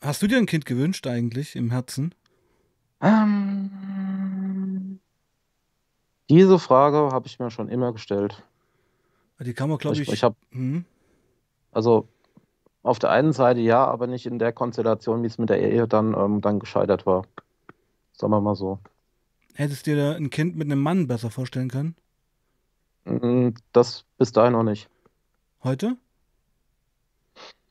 [0.00, 2.14] Hast du dir ein Kind gewünscht eigentlich im Herzen?
[3.06, 5.00] Ähm,
[6.28, 8.42] diese Frage habe ich mir schon immer gestellt.
[9.38, 10.02] Die kann man, glaube ich.
[10.02, 10.34] Ich, ich habe.
[10.50, 10.84] Hm?
[11.70, 12.08] Also
[12.82, 15.86] auf der einen Seite ja, aber nicht in der Konstellation, wie es mit der Ehe
[15.86, 17.26] dann, ähm, dann gescheitert war.
[18.12, 18.78] Sagen wir mal so.
[19.54, 21.94] Hättest du dir ein Kind mit einem Mann besser vorstellen können?
[23.04, 24.88] Mm, das bis dahin noch nicht.
[25.62, 25.96] Heute?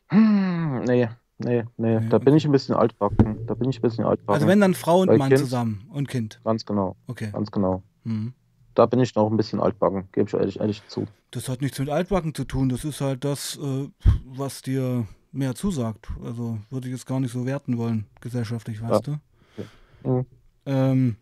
[0.08, 1.98] Hm, nee, nee, nee.
[1.98, 3.45] Okay, da bin ich ein bisschen altbacken.
[3.48, 4.34] Da bin ich ein bisschen altbacken.
[4.34, 6.39] Also wenn dann Frau und Weil Mann kind, zusammen und Kind.
[6.43, 6.95] Ganz genau.
[7.08, 7.30] Okay.
[7.32, 7.84] Ganz genau.
[8.04, 8.34] Mhm.
[8.74, 11.08] Da bin ich noch ein bisschen altbacken, gebe ich ehrlich, ehrlich zu.
[11.32, 12.67] Das hat nichts mit Altbacken zu tun.
[12.69, 13.88] Das ist halt das, äh,
[14.26, 16.10] was dir mehr zusagt.
[16.24, 19.13] Also würde ich jetzt gar nicht so werten wollen, gesellschaftlich, weißt ja.
[19.13, 19.19] du?
[19.58, 19.67] Okay.
[20.04, 20.26] Mhm.
[20.65, 21.15] Ähm,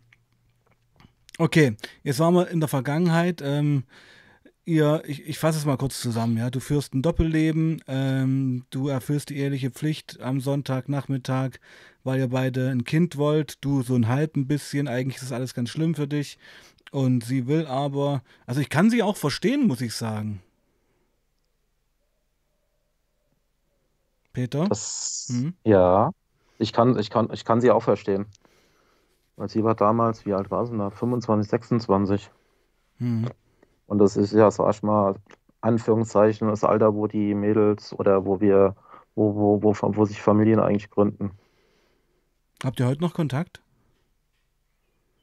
[1.38, 3.42] okay, jetzt waren wir in der Vergangenheit.
[3.44, 3.84] Ähm,
[4.64, 6.50] ihr, ich, ich fasse es mal kurz zusammen, ja.
[6.50, 11.58] Du führst ein Doppelleben, ähm, du erfüllst die ehrliche Pflicht am Sonntagnachmittag,
[12.02, 15.32] weil ihr beide ein Kind wollt, du so ein halb ein bisschen, eigentlich ist das
[15.32, 16.38] alles ganz schlimm für dich.
[16.90, 20.40] Und sie will aber, also ich kann sie auch verstehen, muss ich sagen.
[24.32, 24.68] Peter?
[24.68, 25.54] Das, hm?
[25.64, 26.10] Ja,
[26.58, 28.26] ich kann, ich, kann, ich kann sie auch verstehen.
[29.36, 30.90] Weil sie war damals, wie alt war sie da?
[30.90, 32.30] 25, 26.
[32.98, 33.28] Hm.
[33.86, 35.16] Und das ist ja, sag ich mal,
[35.60, 38.76] Anführungszeichen, das Alter, wo die Mädels oder wo wir,
[39.14, 41.32] wo, wo, wo, wo sich Familien eigentlich gründen.
[42.62, 43.62] Habt ihr heute noch Kontakt?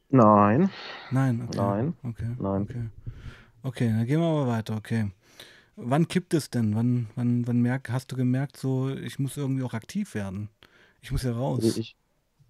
[0.10, 0.69] Nein.
[1.12, 1.58] Nein, okay.
[1.58, 1.93] Nein.
[2.04, 2.36] Okay.
[2.39, 2.62] Nein.
[2.63, 2.89] Okay.
[3.63, 5.12] okay, dann gehen wir aber weiter, okay.
[5.76, 6.76] Wann kippt es denn?
[6.76, 10.50] Wann, wann, wann merk, hast du gemerkt, so, ich muss irgendwie auch aktiv werden?
[11.02, 11.63] Ich muss ja raus.
[11.63, 11.95] Wie ich,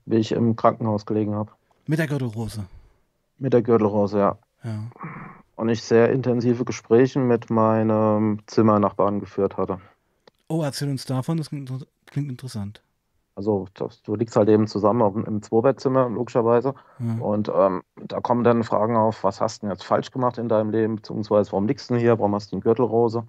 [0.05, 1.51] wie ich im Krankenhaus gelegen habe.
[1.87, 2.65] Mit der Gürtelrose?
[3.37, 4.37] Mit der Gürtelrose, ja.
[4.63, 4.89] Ja
[5.61, 9.77] und ich sehr intensive Gespräche mit meinem Zimmernachbarn geführt hatte.
[10.47, 11.69] Oh, erzähl uns davon, das klingt,
[12.15, 12.81] interessant.
[13.35, 16.73] Also du liegst halt eben zusammen im Zweibettzimmer, logischerweise.
[16.97, 17.23] Ja.
[17.23, 20.49] Und ähm, da kommen dann Fragen auf, was hast du denn jetzt falsch gemacht in
[20.49, 23.27] deinem Leben, beziehungsweise warum liegst du hier, warum hast du eine Gürtelrose?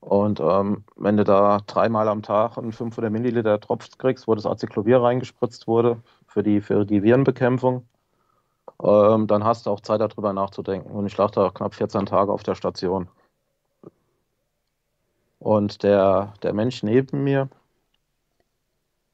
[0.00, 4.46] Und ähm, wenn du da dreimal am Tag einen 500 Milliliter Tropf kriegst, wo das
[4.46, 7.86] Acyclovir reingespritzt wurde für die, für die Virenbekämpfung,
[8.82, 10.90] ähm, dann hast du auch Zeit darüber nachzudenken.
[10.90, 13.08] Und ich lag da knapp 14 Tage auf der Station.
[15.38, 17.48] Und der, der Mensch neben mir,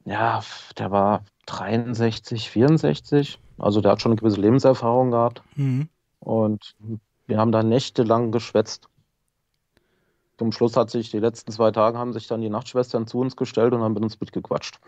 [0.05, 0.43] ja,
[0.79, 3.39] der war 63, 64.
[3.59, 5.43] Also der hat schon eine gewisse Lebenserfahrung gehabt.
[5.57, 5.89] Mhm.
[6.21, 6.75] Und
[7.27, 8.89] wir haben da nächtelang geschwätzt.
[10.39, 13.37] Zum Schluss hat sich die letzten zwei Tage haben sich dann die Nachtschwestern zu uns
[13.37, 14.81] gestellt und haben mit uns mitgequatscht.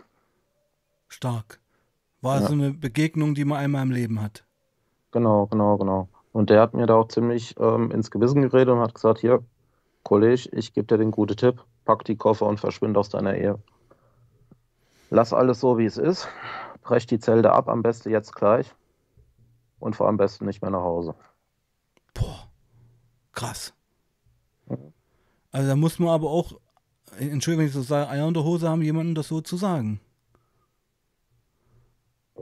[1.07, 1.61] Stark.
[2.21, 2.47] War ja.
[2.47, 4.43] so eine Begegnung, die man einmal im Leben hat.
[5.15, 6.09] Genau, genau, genau.
[6.33, 9.45] Und der hat mir da auch ziemlich ähm, ins Gewissen geredet und hat gesagt, hier,
[10.03, 13.57] Kollege, ich gebe dir den guten Tipp, pack die Koffer und verschwinde aus deiner Ehe.
[15.11, 16.27] Lass alles so, wie es ist,
[16.81, 18.75] brech die Zelte ab, am besten jetzt gleich
[19.79, 21.15] und fahr am besten nicht mehr nach Hause.
[22.13, 22.49] Boah,
[23.31, 23.73] krass.
[25.53, 26.59] Also da muss man aber auch,
[27.17, 30.01] Entschuldigung, wenn ich so sage, Eier der Hose haben, jemandem das so zu sagen.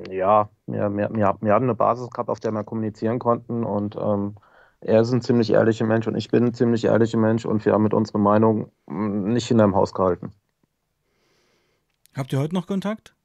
[0.10, 3.96] Ja, wir, wir, wir, wir hatten eine Basis gehabt, auf der wir kommunizieren konnten und
[3.96, 4.36] ähm,
[4.82, 7.74] er ist ein ziemlich ehrlicher Mensch und ich bin ein ziemlich ehrlicher Mensch und wir
[7.74, 10.34] haben mit unserer Meinung mm, nicht hinterm Haus gehalten.
[12.16, 13.16] Habt ihr heute noch Kontakt?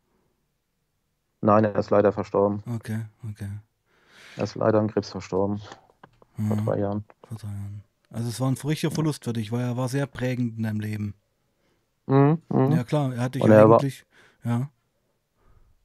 [1.41, 2.63] Nein, er ist leider verstorben.
[2.75, 3.01] Okay,
[3.31, 3.51] okay.
[4.37, 5.61] Er ist leider an Krebs verstorben.
[6.37, 6.49] Mhm.
[6.49, 7.05] Vor drei Jahren.
[7.27, 7.83] Vor drei Jahren.
[8.11, 10.81] Also es war ein richtiger Verlust für dich, weil er war sehr prägend in deinem
[10.81, 11.15] Leben.
[12.07, 12.77] Mhm, mh.
[12.77, 14.07] Ja klar, er hat dich eigentlich,
[14.43, 14.71] war, ja.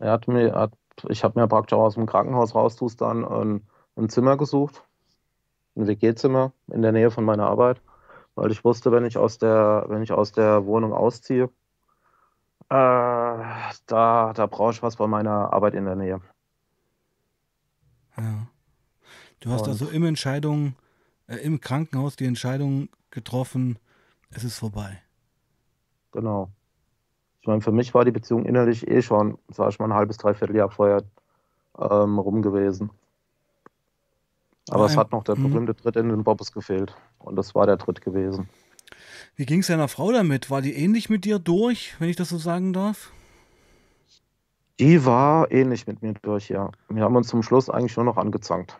[0.04, 0.74] Er hat mir, hat,
[1.08, 4.84] ich habe mir praktisch aus dem Krankenhaus raus dann ein, ein Zimmer gesucht,
[5.78, 7.82] ein WG-Zimmer in der Nähe von meiner Arbeit,
[8.36, 11.48] weil ich wusste, wenn ich aus der, wenn ich aus der Wohnung ausziehe, äh,
[12.70, 16.20] da, da brauche ich was bei meiner Arbeit in der Nähe.
[18.18, 18.48] Ja.
[19.40, 20.76] Du hast Und, also im Entscheidung,
[21.28, 23.80] äh, im Krankenhaus die Entscheidung getroffen,
[24.32, 25.02] es ist vorbei.
[26.12, 26.52] Genau.
[27.44, 30.16] Ich meine, für mich war die Beziehung innerlich eh schon, sag ich mal, ein halbes,
[30.16, 31.04] dreiviertel Jahr vorher
[31.78, 32.90] ähm, rum gewesen.
[34.70, 34.92] Aber Nein.
[34.92, 35.50] es hat noch der mhm.
[35.50, 36.96] berühmte Tritt in den Bobbes gefehlt.
[37.20, 38.48] Und das war der Tritt gewesen.
[39.36, 40.50] Wie ging es deiner Frau damit?
[40.52, 43.12] War die ähnlich mit dir durch, wenn ich das so sagen darf?
[44.80, 46.72] Die war ähnlich mit mir durch, ja.
[46.88, 48.80] Wir haben uns zum Schluss eigentlich nur noch angezankt.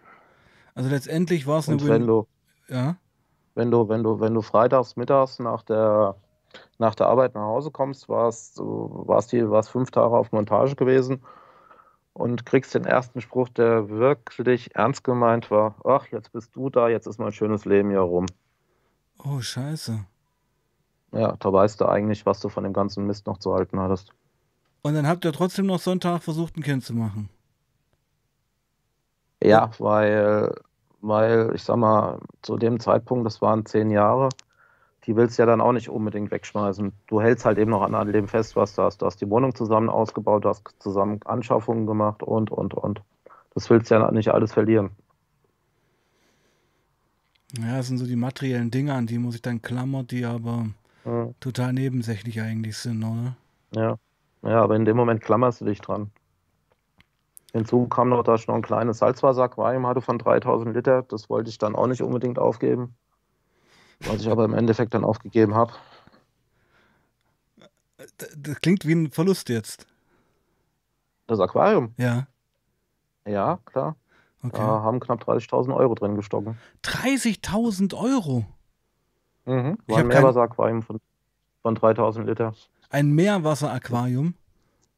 [0.74, 2.28] Also letztendlich war es eine Und wenn du,
[2.70, 2.96] Ja.
[3.56, 6.16] wenn du, wenn du, wenn du freitags mittags nach der,
[6.78, 10.76] nach der Arbeit nach Hause kommst, warst, du- warst die, warst fünf Tage auf Montage
[10.76, 11.24] gewesen
[12.14, 15.76] und kriegst den ersten Spruch, der wirklich ernst gemeint war.
[15.84, 18.26] Ach, jetzt bist du da, jetzt ist mein schönes Leben hier rum.
[19.24, 20.06] Oh, scheiße.
[21.14, 24.12] Ja, da weißt du eigentlich, was du von dem ganzen Mist noch zu halten hattest.
[24.82, 27.30] Und dann habt ihr trotzdem noch Sonntag versucht, ein Kind zu machen.
[29.42, 30.54] Ja, weil,
[31.02, 34.30] weil, ich sag mal, zu dem Zeitpunkt, das waren zehn Jahre,
[35.06, 36.94] die willst du ja dann auch nicht unbedingt wegschmeißen.
[37.08, 39.02] Du hältst halt eben noch an all dem fest, was du hast.
[39.02, 43.02] Du hast die Wohnung zusammen ausgebaut, du hast zusammen Anschaffungen gemacht und, und, und.
[43.54, 44.92] Das willst du ja nicht alles verlieren.
[47.58, 50.68] Ja, das sind so die materiellen Dinge, an die muss ich dann klammern, die aber
[51.06, 53.38] Hm, total nebensächlich eigentlich sind, oder?
[53.76, 53.98] Ja.
[54.42, 56.12] Ja, aber in dem Moment klammerst du dich dran.
[57.52, 61.02] Hinzu kam noch, dass ich noch ein kleines Salzwasseraquarium hatte von 3000 Liter.
[61.04, 62.96] Das wollte ich dann auch nicht unbedingt aufgeben.
[64.08, 65.74] Was ich aber im Endeffekt dann aufgegeben habe.
[68.20, 69.88] D- Das klingt wie ein Verlust jetzt.
[71.28, 72.28] Das Aquarium, Ja,
[73.26, 73.96] ja, klar.
[74.44, 74.58] okay.
[74.58, 76.58] Da haben knapp 30.000 Euro drin gestocken.
[76.84, 78.46] 30.000 Euro.
[79.46, 79.78] Mhm.
[79.88, 81.00] War ein Meerwasseraquarium von,
[81.62, 82.54] von 3000 Liter.
[82.90, 84.34] Ein Meerwasseraquarium.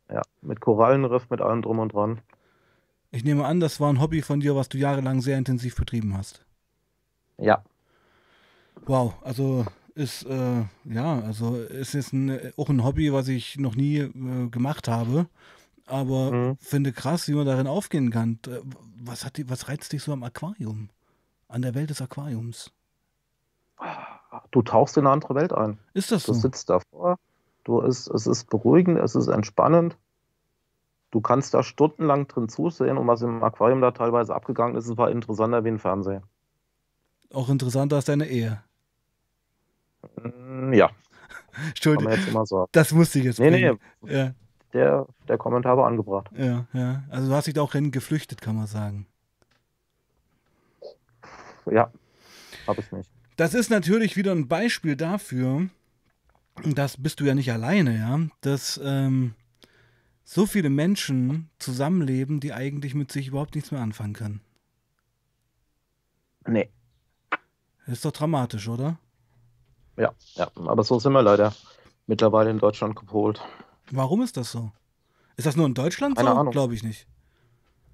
[0.09, 2.21] Ja, mit Korallenriff, mit allem drum und dran.
[3.11, 6.17] Ich nehme an, das war ein Hobby von dir, was du jahrelang sehr intensiv betrieben
[6.17, 6.43] hast.
[7.37, 7.63] Ja,
[8.85, 13.75] Wow, also ist äh, ja, also ist jetzt ein, auch ein Hobby, was ich noch
[13.75, 15.27] nie äh, gemacht habe,
[15.87, 16.57] aber Mhm.
[16.59, 18.39] finde krass, wie man darin aufgehen kann.
[18.47, 18.59] Äh,
[19.03, 20.89] Was hat die, was reizt dich so am Aquarium?
[21.47, 22.71] An der Welt des Aquariums?
[24.51, 25.79] du tauchst in eine andere Welt ein.
[25.93, 26.33] Ist das Du so?
[26.33, 27.17] sitzt davor,
[27.63, 29.97] du ist, es ist beruhigend, es ist entspannend.
[31.11, 35.09] Du kannst da stundenlang drin zusehen und was im Aquarium da teilweise abgegangen ist, war
[35.09, 36.23] interessanter wie ein Fernseher.
[37.35, 38.61] Auch interessanter als deine Ehe.
[40.23, 40.89] Mm, Ja,
[41.67, 42.67] Entschuldigung, sagen.
[42.71, 43.77] das musste ich jetzt Nee, nee.
[44.11, 44.33] Ja,
[44.73, 46.29] der, der Kommentar war angebracht.
[46.37, 47.03] ja, ja.
[47.09, 49.07] Also du hast dich da auch hin geflüchtet, kann man sagen.
[51.69, 51.91] Ja,
[52.67, 53.09] habe ich nicht.
[53.37, 55.67] Das ist natürlich wieder ein Beispiel dafür,
[56.63, 59.33] das bist du ja nicht alleine, ja, dass ähm,
[60.23, 64.41] so viele Menschen zusammenleben, die eigentlich mit sich überhaupt nichts mehr anfangen können.
[66.47, 66.69] Nee,
[67.85, 68.97] Das ist doch dramatisch, oder?
[69.97, 70.49] ja, ja.
[70.55, 71.53] Aber so sind wir leider
[72.07, 73.41] mittlerweile in Deutschland gepolt.
[73.91, 74.71] Warum ist das so?
[75.37, 76.35] Ist das nur in Deutschland Keine so?
[76.35, 76.51] Ahnung.
[76.51, 77.07] Glaube ich nicht.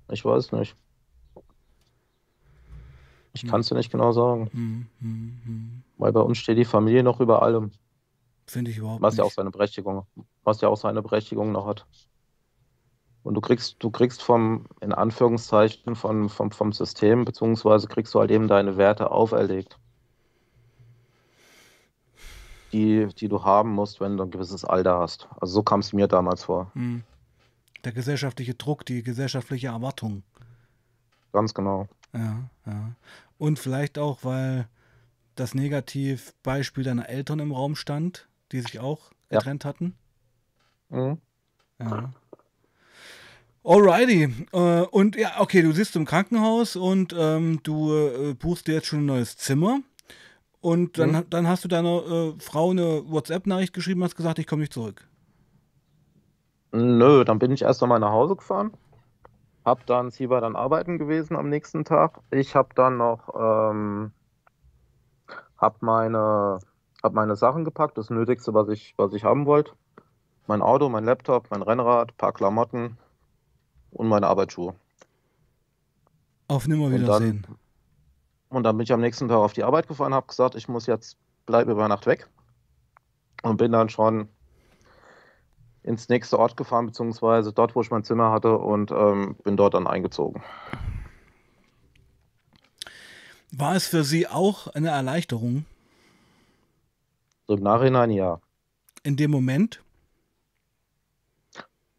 [0.10, 0.76] Ich weiß nicht.
[3.34, 5.84] Ich kann es dir nicht genau sagen, Hm, hm, hm.
[5.98, 7.72] weil bei uns steht die Familie noch über allem,
[8.46, 9.36] Finde ich überhaupt was ja auch nicht.
[9.36, 10.06] seine Berechtigung,
[10.44, 11.86] was ja auch seine Berechtigung noch hat.
[13.24, 18.20] Und du kriegst, du kriegst vom, in Anführungszeichen, vom, vom, vom System, beziehungsweise kriegst du
[18.20, 19.78] halt eben deine Werte auferlegt,
[22.74, 25.28] die, die du haben musst, wenn du ein gewisses Alter hast.
[25.40, 26.72] Also so kam es mir damals vor.
[26.74, 27.04] Hm.
[27.84, 30.24] Der gesellschaftliche Druck, die gesellschaftliche Erwartung.
[31.34, 31.88] Ganz genau.
[32.14, 32.92] Ja, ja.
[33.38, 34.68] Und vielleicht auch, weil
[35.36, 39.40] das Negativbeispiel deiner Eltern im Raum stand, die sich auch Ja.
[39.40, 39.96] getrennt hatten.
[40.90, 41.18] Mhm.
[41.80, 42.14] Ja.
[43.64, 44.48] Alrighty.
[44.54, 48.88] Äh, und ja, okay, du sitzt im Krankenhaus und ähm, du äh, buchst dir jetzt
[48.88, 49.82] schon ein neues Zimmer.
[50.62, 51.30] Und dann, Mhm.
[51.30, 55.08] dann hast du deiner äh, Frau eine WhatsApp-Nachricht geschrieben, hast gesagt, ich komme nicht zurück.
[56.74, 58.72] Nö, dann bin ich erst einmal nach Hause gefahren.
[59.66, 62.20] Hab dann, sie war dann arbeiten gewesen am nächsten Tag.
[62.32, 64.12] Ich habe dann noch, ähm,
[65.58, 66.60] hab meine,
[67.04, 69.74] hab meine Sachen gepackt, das Nötigste, was ich, was ich haben wollte.
[70.48, 72.98] Mein Auto, mein Laptop, mein Rennrad, paar Klamotten
[73.92, 74.74] und meine Arbeitsschuhe.
[76.48, 77.44] Auf Und Nimmerwiedersehen.
[77.48, 77.58] dann,
[78.50, 80.86] und dann bin ich am nächsten Tag auf die Arbeit gefahren, habe gesagt, ich muss
[80.86, 82.28] jetzt, bleibe über Nacht weg.
[83.44, 84.28] Und bin dann schon
[85.84, 89.74] ins nächste Ort gefahren, beziehungsweise dort, wo ich mein Zimmer hatte und ähm, bin dort
[89.74, 90.44] dann eingezogen.
[93.52, 95.66] War es für sie auch eine Erleichterung
[97.48, 98.40] So Im Nachhinein ja.
[99.04, 99.82] in dem Moment?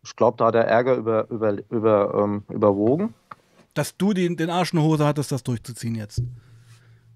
[0.05, 3.15] Ich glaube, da hat der Ärger über, über, über, ähm, überwogen.
[3.75, 6.23] Dass du den, den Arsch in der Hose hattest, das durchzuziehen jetzt.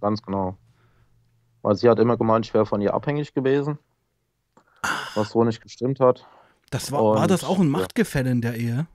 [0.01, 0.57] Ganz genau.
[1.63, 3.79] Weil sie hat immer gemeint, ich wäre von ihr abhängig gewesen.
[5.15, 6.27] Was so nicht gestimmt hat.
[6.71, 7.79] Das war, war Und, das auch ein ja.
[7.79, 8.87] Machtgefälle in der Ehe?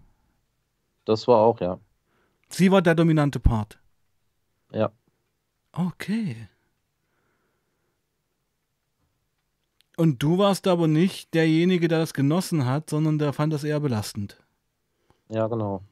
[1.06, 1.80] Das war auch, ja.
[2.50, 3.80] Sie war der dominante Part.
[4.72, 4.92] Ja.
[5.74, 6.48] Okay.
[10.02, 13.80] Und du warst aber nicht derjenige, der das genossen hat, sondern der fand das eher
[13.80, 14.36] belastend.
[15.30, 15.84] Ja, genau.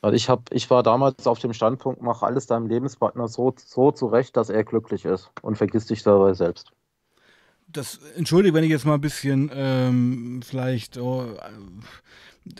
[0.00, 3.92] Also ich, hab, ich war damals auf dem Standpunkt, mach alles deinem Lebenspartner so, so
[3.92, 6.72] zurecht, dass er glücklich ist und vergiss dich dabei selbst.
[7.68, 12.52] Das, entschuldige, wenn ich jetzt mal ein bisschen ähm, vielleicht oh, äh,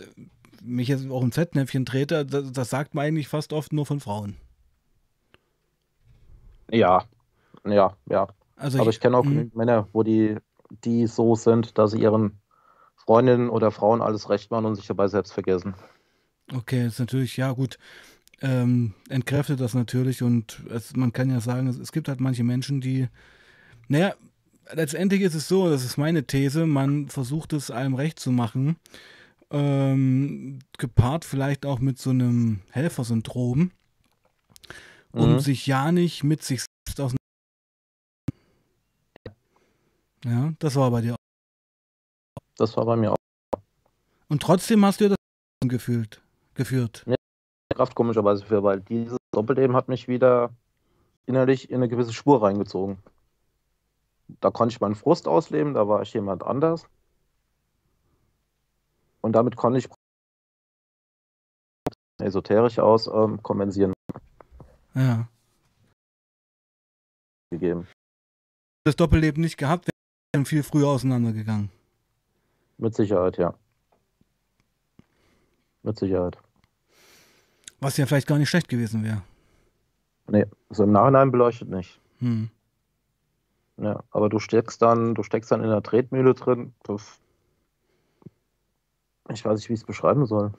[0.61, 3.99] mich jetzt auch im Fettnäpfchen trete, das, das, sagt man eigentlich fast oft nur von
[3.99, 4.37] Frauen.
[6.69, 7.03] Ja,
[7.65, 8.27] ja, ja.
[8.61, 10.37] Also Aber ich, ich kenne auch genügend Männer, wo die,
[10.83, 12.39] die so sind, dass sie ihren
[12.95, 15.73] Freundinnen oder Frauen alles recht machen und sich dabei selbst vergessen.
[16.53, 17.79] Okay, ist natürlich, ja gut,
[18.41, 22.43] ähm, entkräftet das natürlich und es, man kann ja sagen, es, es, gibt halt manche
[22.43, 23.07] Menschen, die,
[23.87, 24.13] naja,
[24.71, 28.75] letztendlich ist es so, das ist meine These, man versucht es einem recht zu machen,
[29.49, 33.71] ähm, gepaart vielleicht auch mit so einem Helfersyndrom,
[35.11, 35.39] um mhm.
[35.39, 37.17] sich ja nicht mit sich selbst auseinander.
[40.23, 41.17] Ja, das war bei dir auch.
[42.57, 43.17] Das war bei mir auch.
[44.27, 45.17] Und trotzdem hast du das
[45.67, 46.21] gefühlt
[46.53, 47.03] geführt.
[47.07, 47.15] Ja,
[47.73, 50.51] Kraft komischerweise für, weil dieses Doppelleben hat mich wieder
[51.25, 52.97] innerlich in eine gewisse Spur reingezogen.
[54.39, 56.87] Da konnte ich meinen Frust ausleben, da war ich jemand anders.
[59.21, 59.89] Und damit konnte ich
[62.21, 63.93] esoterisch aus ähm, kompensieren.
[64.93, 65.27] Ja.
[67.49, 67.87] Gegeben.
[68.83, 69.90] Das Doppelleben nicht gehabt,
[70.33, 71.69] wäre viel früher auseinandergegangen.
[72.77, 73.53] Mit Sicherheit, ja.
[75.83, 76.37] Mit Sicherheit.
[77.79, 79.23] Was ja vielleicht gar nicht schlecht gewesen wäre.
[80.29, 81.99] Nee, so im Nachhinein beleuchtet nicht.
[82.19, 82.49] Hm.
[83.77, 86.73] Ja, aber du steckst dann, du steckst dann in der Tretmühle drin.
[89.29, 90.51] Ich weiß nicht, wie ich es beschreiben soll.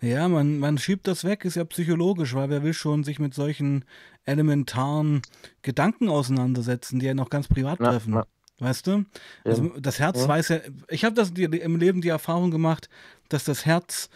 [0.00, 3.34] Ja, man, man schiebt das weg, ist ja psychologisch, weil wer will schon sich mit
[3.34, 3.84] solchen
[4.24, 5.22] elementaren
[5.60, 8.14] Gedanken auseinandersetzen, die ja noch ganz privat treffen.
[8.14, 8.26] Ja.
[8.62, 9.04] Weißt du?
[9.44, 10.28] Also das Herz ja.
[10.28, 12.88] weiß ja, ich habe das im Leben die Erfahrung gemacht,
[13.28, 14.08] dass das Herz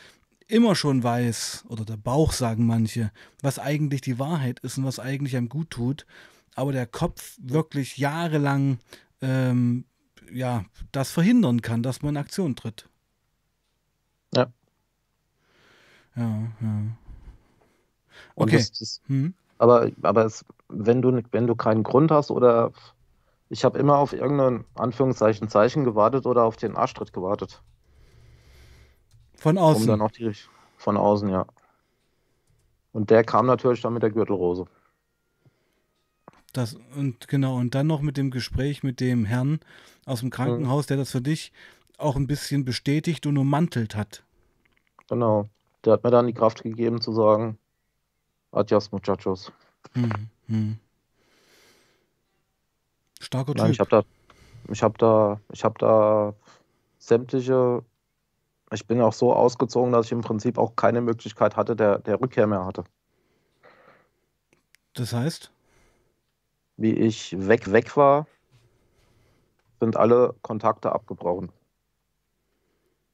[0.46, 3.10] immer schon weiß, oder der Bauch sagen manche,
[3.42, 6.06] was eigentlich die Wahrheit ist und was eigentlich einem gut tut,
[6.54, 8.78] aber der Kopf wirklich jahrelang
[9.20, 9.84] ähm,
[10.30, 12.88] ja, das verhindern kann, dass man in Aktion tritt.
[14.32, 14.46] Ja.
[16.14, 16.82] Ja, ja.
[18.36, 18.58] Okay.
[18.58, 19.34] Das, das, hm?
[19.58, 22.70] Aber, aber es, wenn, du, wenn du keinen Grund hast oder
[23.48, 27.62] ich habe immer auf irgendein Anführungszeichen Zeichen gewartet oder auf den Arschtritt gewartet.
[29.34, 29.82] Von außen.
[29.82, 30.32] Um dann auch die,
[30.76, 31.46] von außen, ja.
[32.92, 34.66] Und der kam natürlich dann mit der Gürtelrose.
[36.52, 39.60] Das, und genau, und dann noch mit dem Gespräch mit dem Herrn
[40.06, 40.88] aus dem Krankenhaus, mhm.
[40.88, 41.52] der das für dich
[41.98, 44.24] auch ein bisschen bestätigt und ummantelt hat.
[45.08, 45.48] Genau.
[45.84, 47.58] Der hat mir dann die Kraft gegeben zu sagen,
[48.50, 49.52] adios muchachos.
[49.94, 50.30] Mhm.
[50.46, 50.78] Mhm.
[53.20, 53.72] Starker Nein, Typ.
[53.72, 54.02] Ich habe da,
[54.72, 56.34] ich habe da, ich habe da
[56.98, 57.82] sämtliche
[58.72, 62.20] ich bin auch so ausgezogen, dass ich im Prinzip auch keine Möglichkeit hatte, der, der
[62.20, 62.84] Rückkehr mehr hatte.
[64.94, 65.52] Das heißt?
[66.76, 68.26] Wie ich weg, weg war,
[69.78, 71.52] sind alle Kontakte abgebrochen.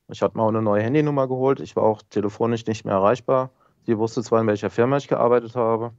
[0.08, 1.60] Ich hatte mal eine neue Handynummer geholt.
[1.60, 3.50] Ich war auch telefonisch nicht mehr erreichbar.
[3.84, 5.92] Sie wusste zwar, in welcher Firma ich gearbeitet habe,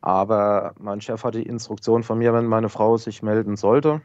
[0.00, 4.02] aber mein Chef hatte die Instruktion von mir, wenn meine Frau sich melden sollte,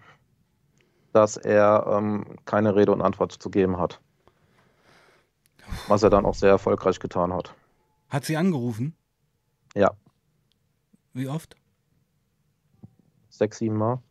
[1.13, 3.99] dass er ähm, keine Rede und Antwort zu geben hat.
[5.87, 7.55] Was er dann auch sehr erfolgreich getan hat.
[8.09, 8.95] Hat sie angerufen?
[9.75, 9.91] Ja.
[11.13, 11.55] Wie oft?
[13.29, 14.01] Sechs, sieben Mal.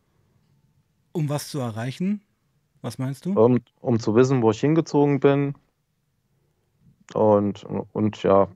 [1.11, 2.21] Um was zu erreichen?
[2.81, 3.33] Was meinst du?
[3.33, 5.55] Um, um zu wissen, wo ich hingezogen bin.
[7.13, 8.47] Und, und ja,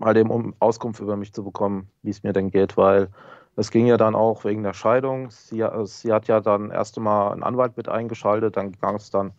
[0.00, 3.08] halt eben um Auskunft über mich zu bekommen, wie es mir denn geht, weil
[3.56, 5.30] es ging ja dann auch wegen der Scheidung.
[5.30, 9.32] Sie, sie hat ja dann erst einmal einen Anwalt mit eingeschaltet, dann ging es dann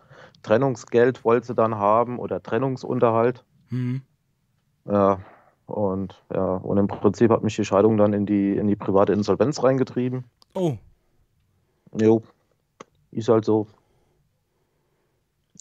[0.43, 3.43] Trennungsgeld wollte sie dann haben oder Trennungsunterhalt.
[3.69, 4.01] Mhm.
[4.85, 5.19] Ja,
[5.65, 9.13] und ja, und im Prinzip hat mich die Scheidung dann in die, in die private
[9.13, 10.23] Insolvenz reingetrieben.
[10.53, 10.77] Oh.
[11.99, 12.23] Jo,
[13.11, 13.67] ist halt so.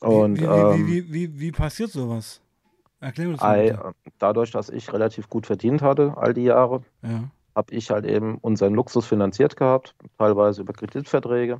[0.00, 2.40] Und, wie, wie, ähm, wie, wie, wie, passiert sowas?
[3.00, 3.94] Erklär das mal.
[4.04, 4.12] Bitte.
[4.18, 7.30] Dadurch, dass ich relativ gut verdient hatte, all die Jahre, ja.
[7.54, 11.58] habe ich halt eben unseren Luxus finanziert gehabt, teilweise über Kreditverträge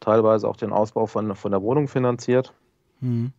[0.00, 2.54] teilweise auch den Ausbau von, von der Wohnung finanziert
[3.00, 3.32] mhm.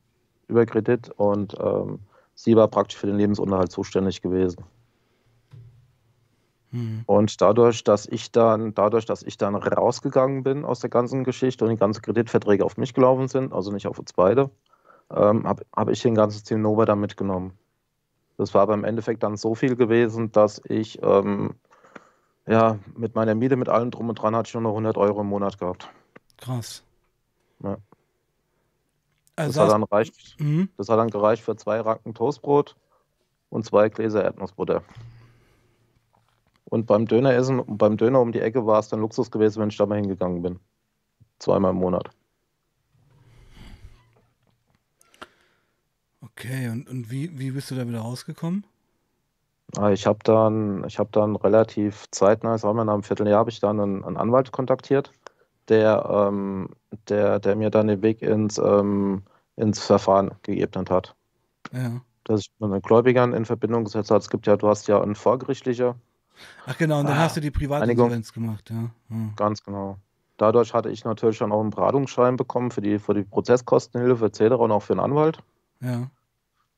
[0.47, 1.99] über Kredit und ähm,
[2.35, 4.63] sie war praktisch für den Lebensunterhalt zuständig gewesen.
[6.71, 7.03] Mhm.
[7.05, 11.63] Und dadurch, dass ich dann, dadurch, dass ich dann rausgegangen bin aus der ganzen Geschichte
[11.63, 14.49] und die ganzen Kreditverträge auf mich gelaufen sind, also nicht auf uns beide,
[15.11, 17.57] ähm, habe hab ich den ganzen Zinnober da mitgenommen.
[18.37, 21.55] Das war aber im Endeffekt dann so viel gewesen, dass ich ähm,
[22.47, 25.21] ja, mit meiner Miete, mit allem drum und dran, hatte ich nur noch 100 Euro
[25.21, 25.89] im Monat gehabt.
[26.37, 26.83] Krass.
[27.61, 27.77] Ja.
[29.35, 30.69] Also Das hat dann reicht, mhm.
[30.77, 32.75] das hat dann gereicht für zwei Ranken Toastbrot
[33.49, 34.83] und zwei Gläser Erdnussbutter.
[36.65, 39.77] Und beim Döneressen, beim Döner um die Ecke war es dann Luxus gewesen, wenn ich
[39.77, 40.59] da mal hingegangen bin.
[41.39, 42.09] Zweimal im Monat.
[46.37, 48.63] Okay, und, und wie, wie bist du da wieder rausgekommen?
[49.75, 53.39] Ah, Ich habe dann, ich habe dann relativ zeitnah, ich sag mal nach einem Vierteljahr,
[53.39, 55.11] habe ich dann einen, einen Anwalt kontaktiert,
[55.69, 56.69] der, ähm,
[57.09, 59.23] der, der mir dann den Weg ins, ähm,
[59.57, 61.15] ins Verfahren geebnet hat.
[61.71, 62.01] Ja.
[62.25, 64.19] Dass ich mit den Gläubigern in Verbindung gesetzt habe.
[64.19, 65.95] Es gibt ja, du hast ja einen vorgerichtlicher,
[66.65, 68.91] Ach genau, und dann Ah, hast du die Privatinsolvenz gemacht, ja.
[69.09, 69.35] ja.
[69.35, 69.97] ganz genau.
[70.37, 74.59] Dadurch hatte ich natürlich dann auch einen Beratungsschein bekommen für die, für die Prozesskostenhilfe etc.
[74.59, 75.39] und auch für einen Anwalt.
[75.81, 76.09] Ja.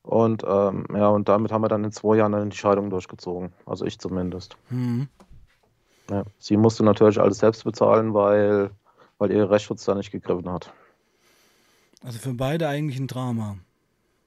[0.04, 3.52] Und ähm, ja, und damit haben wir dann in zwei Jahren dann die Scheidung durchgezogen.
[3.66, 4.58] Also ich zumindest.
[4.70, 5.08] Mhm.
[6.10, 6.24] Ja.
[6.40, 8.72] Sie musste natürlich alles selbst bezahlen, weil,
[9.18, 10.74] weil ihr Rechtsschutz da nicht gegriffen hat.
[12.04, 13.58] Also für beide eigentlich ein Drama.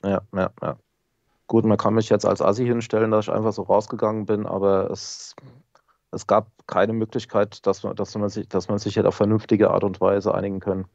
[0.04, 0.76] Ja, ja, ja.
[1.46, 4.90] Gut, man kann mich jetzt als Assi hinstellen, dass ich einfach so rausgegangen bin, aber
[4.90, 5.34] es,
[6.10, 9.70] es gab keine Möglichkeit, dass man, dass man sich, dass man sich hätte auf vernünftige
[9.70, 10.86] Art und Weise einigen können.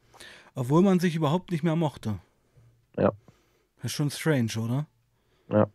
[0.55, 2.17] Obwohl man sich überhaupt nicht mehr mochte.
[2.97, 3.11] Ja.
[3.77, 4.87] Das ist schon strange, oder?
[5.49, 5.67] Ja.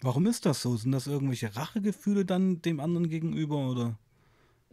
[0.00, 0.76] Warum ist das so?
[0.76, 3.98] Sind das irgendwelche Rachegefühle dann dem anderen gegenüber, oder?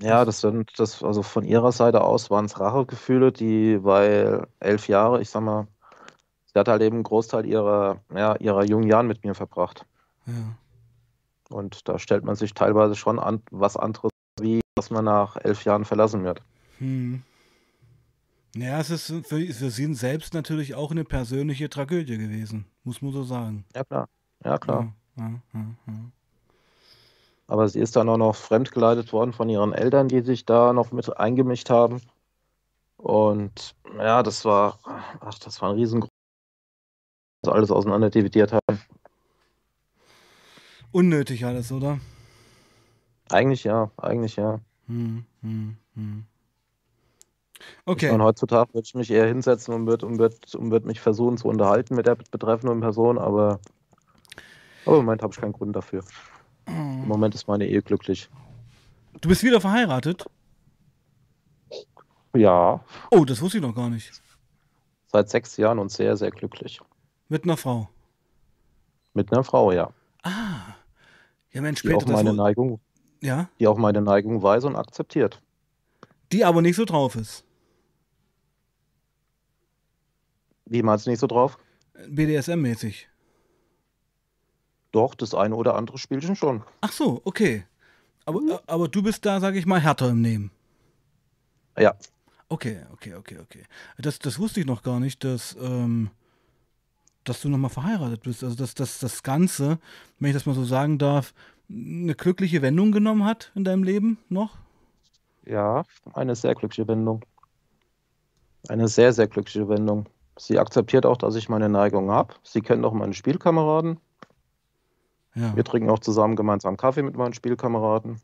[0.01, 4.87] Ja, das sind, das, also von ihrer Seite aus waren es Rachegefühle, die, weil elf
[4.87, 5.67] Jahre, ich sag mal,
[6.45, 9.85] sie hat halt eben einen Großteil ihrer, ja, ihrer jungen Jahren mit mir verbracht.
[10.25, 10.57] Ja.
[11.49, 14.09] Und da stellt man sich teilweise schon an, was anderes,
[14.39, 16.41] wie dass man nach elf Jahren verlassen wird.
[16.79, 17.23] Hm.
[18.57, 23.11] Ja, es ist für, für sie selbst natürlich auch eine persönliche Tragödie gewesen, muss man
[23.11, 23.65] so sagen.
[23.75, 24.07] Ja, klar.
[24.45, 24.93] Ja, klar.
[25.17, 25.93] Ja, ja, ja.
[27.47, 30.91] Aber sie ist dann auch noch fremdgeleitet worden von ihren Eltern, die sich da noch
[30.91, 32.01] mit eingemischt haben.
[32.95, 34.79] Und ja, das war,
[35.19, 36.09] ach, das war ein riesengroßes,
[37.45, 38.81] alles auseinander dividiert haben.
[40.93, 41.99] Unnötig alles, oder?
[43.29, 44.61] Eigentlich ja, eigentlich ja.
[44.87, 46.25] Hm, hm, hm.
[47.85, 48.11] Ich Okay.
[48.11, 51.37] meine, heutzutage würde ich mich eher hinsetzen und würde und würd, und würd mich versuchen
[51.37, 53.59] zu unterhalten mit der betreffenden Person, aber,
[54.85, 56.03] aber im Moment habe ich keinen Grund dafür.
[56.67, 58.29] Im Moment ist meine Ehe glücklich.
[59.21, 60.25] Du bist wieder verheiratet?
[62.35, 64.11] Ja, Oh, das wusste ich noch gar nicht.
[65.11, 66.81] seit sechs Jahren und sehr, sehr glücklich.
[67.29, 67.87] Mit einer Frau.
[69.13, 69.91] Mit einer Frau, ja.
[70.23, 70.75] Ah.
[71.53, 72.81] Ja, Mensch, Die auch meine Neigung,
[73.21, 75.41] ja, die auch meine Neigung weiß und akzeptiert.
[76.33, 77.45] die aber nicht so drauf ist.
[80.65, 81.57] Wie meinst du nicht so drauf?
[82.07, 83.07] BDSM-mäßig.
[84.91, 86.63] Doch, das eine oder andere Spielchen schon.
[86.81, 87.65] Ach so, okay.
[88.25, 90.51] Aber, aber du bist da, sag ich mal, härter im Nehmen.
[91.77, 91.95] Ja,
[92.47, 93.63] Okay, okay, okay, okay.
[93.97, 96.11] Das, das wusste ich noch gar nicht, dass, ähm,
[97.23, 98.43] dass du nochmal verheiratet bist.
[98.43, 99.79] Also, dass, dass das Ganze,
[100.19, 101.33] wenn ich das mal so sagen darf,
[101.69, 104.57] eine glückliche Wendung genommen hat in deinem Leben noch?
[105.47, 107.23] ja, eine sehr glückliche Wendung.
[108.67, 110.07] Eine sehr, sehr glückliche Wendung.
[110.37, 112.33] Sie akzeptiert auch, dass ich meine Neigung habe.
[112.43, 113.99] Sie kennt auch meine Spielkameraden.
[115.35, 115.55] Ja.
[115.55, 118.21] Wir trinken auch zusammen gemeinsam Kaffee mit meinen Spielkameraden.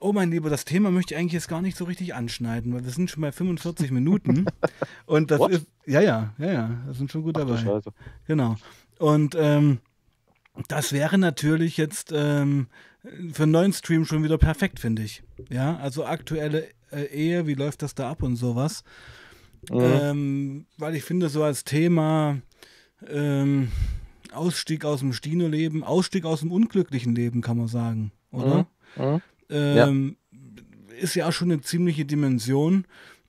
[0.00, 2.84] Oh mein Lieber, das Thema möchte ich eigentlich jetzt gar nicht so richtig anschneiden, weil
[2.84, 4.44] wir sind schon bei 45 Minuten.
[5.06, 5.52] Und das What?
[5.52, 7.60] ist, ja, ja, ja, ja, das sind schon gut Ach du dabei.
[7.60, 7.90] Scheiße.
[8.26, 8.56] Genau.
[8.98, 9.78] Und ähm,
[10.68, 12.68] das wäre natürlich jetzt ähm,
[13.32, 15.22] für einen neuen Stream schon wieder perfekt, finde ich.
[15.48, 18.84] Ja, also aktuelle äh, Ehe, wie läuft das da ab und sowas.
[19.70, 19.80] Mhm.
[19.80, 22.38] Ähm, weil ich finde, so als Thema
[23.08, 23.68] ähm,
[24.32, 28.66] Ausstieg aus dem Stino-Leben, Ausstieg aus dem unglücklichen Leben, kann man sagen, oder?
[28.96, 29.20] Mhm.
[29.50, 30.16] Ähm,
[31.00, 32.84] Ist ja auch schon eine ziemliche Dimension.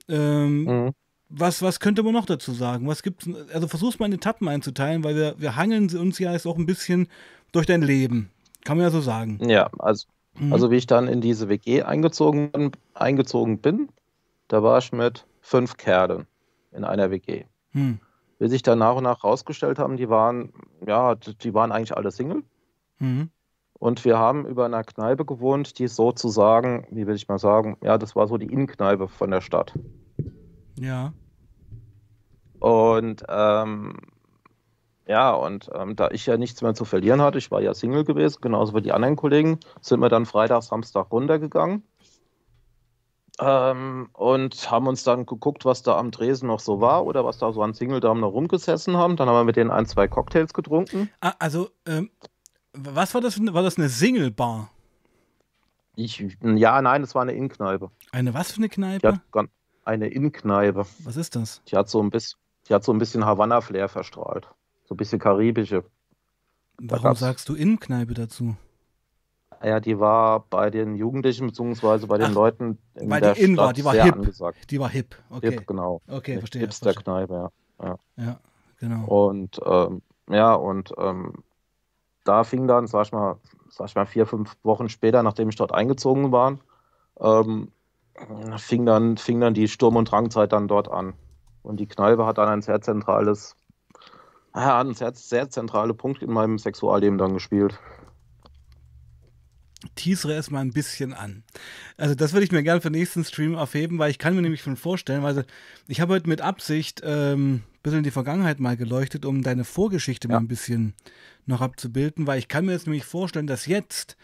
[0.08, 0.92] Ähm, Mhm.
[1.30, 2.88] was, was könnte man noch dazu sagen?
[2.88, 3.28] Was gibt's?
[3.54, 6.68] Also versuch's mal in Etappen einzuteilen, weil wir, wir hangeln uns ja jetzt auch ein
[6.68, 7.08] bisschen
[7.52, 8.30] durch dein Leben.
[8.64, 9.40] Kann man ja so sagen.
[9.48, 10.06] Ja, also,
[10.38, 10.52] Mhm.
[10.54, 13.90] also wie ich dann in diese WG eingezogen eingezogen bin,
[14.48, 16.26] da war ich mit fünf Kerlen
[16.72, 17.46] in einer WG.
[17.72, 18.00] Hm.
[18.40, 20.52] Wie sich dann nach und nach rausgestellt haben, die waren,
[20.86, 22.44] ja, die waren eigentlich alle Single.
[22.98, 23.30] Mhm.
[23.78, 27.98] Und wir haben über einer Kneipe gewohnt, die sozusagen, wie will ich mal sagen, ja,
[27.98, 29.74] das war so die Innenkneipe von der Stadt.
[30.80, 31.14] Ja.
[32.60, 33.98] Und ähm,
[35.08, 38.04] ja, und ähm, da ich ja nichts mehr zu verlieren hatte, ich war ja Single
[38.04, 41.84] gewesen, genauso wie die anderen Kollegen, sind wir dann Freitag, Samstag runtergegangen
[43.40, 47.38] ähm, und haben uns dann geguckt, was da am Dresen noch so war oder was
[47.38, 49.18] da so an Single-Damen noch rumgesessen haben.
[49.18, 51.10] Dann haben wir mit denen ein, zwei Cocktails getrunken.
[51.22, 52.10] Ah, also, ähm,
[52.74, 53.40] Was war das?
[53.40, 54.72] War das eine Single-Bar?
[55.98, 57.90] Ich, ja, nein, es war eine Innenkneipe.
[58.12, 59.22] Eine was für eine Kneipe?
[59.86, 60.86] eine Innenkneipe.
[61.04, 61.62] Was ist das?
[61.68, 64.50] Die hat so ein bisschen, die hat so ein bisschen Havanna-Flair verstrahlt.
[64.86, 65.86] So ein bisschen karibische.
[66.78, 68.58] Warum sagst du Innenkneipe dazu?
[69.64, 73.42] Ja, die war bei den Jugendlichen beziehungsweise bei den Ach, Leuten in weil der die
[73.44, 74.14] in war, Stadt die war sehr hip.
[74.16, 74.72] angesagt.
[74.72, 75.16] Die war hip.
[75.30, 75.52] Okay.
[75.52, 76.02] Hip, genau.
[76.08, 76.62] Okay, verstehe.
[76.62, 77.52] Hipster-Kneipe,
[77.82, 77.98] ja.
[78.18, 78.40] Ja,
[78.80, 79.06] genau.
[79.06, 81.44] Und ähm, ja, und ähm,
[82.24, 83.38] da fing dann, sag ich mal,
[83.70, 86.58] sag ich mal, vier, fünf Wochen später, nachdem ich dort eingezogen war,
[87.20, 87.72] ähm,
[88.58, 91.14] fing dann, fing dann die Sturm- und Drangzeit dann dort an.
[91.64, 93.56] Und die Kneipe hat dann ein sehr zentrales,
[94.56, 97.80] ja, einen sehr, sehr zentrale Punkt in meinem Sexualleben dann gespielt.
[99.96, 101.44] Teasere es mal ein bisschen an.
[101.98, 104.42] Also das würde ich mir gerne für den nächsten Stream aufheben, weil ich kann mir
[104.42, 105.46] nämlich schon vorstellen, weil
[105.88, 109.64] ich habe heute mit Absicht ähm, ein bisschen in die Vergangenheit mal geleuchtet, um deine
[109.64, 110.40] Vorgeschichte mal Ja.
[110.40, 110.94] ein bisschen
[111.46, 114.18] noch abzubilden, weil ich kann mir jetzt nämlich vorstellen, dass jetzt,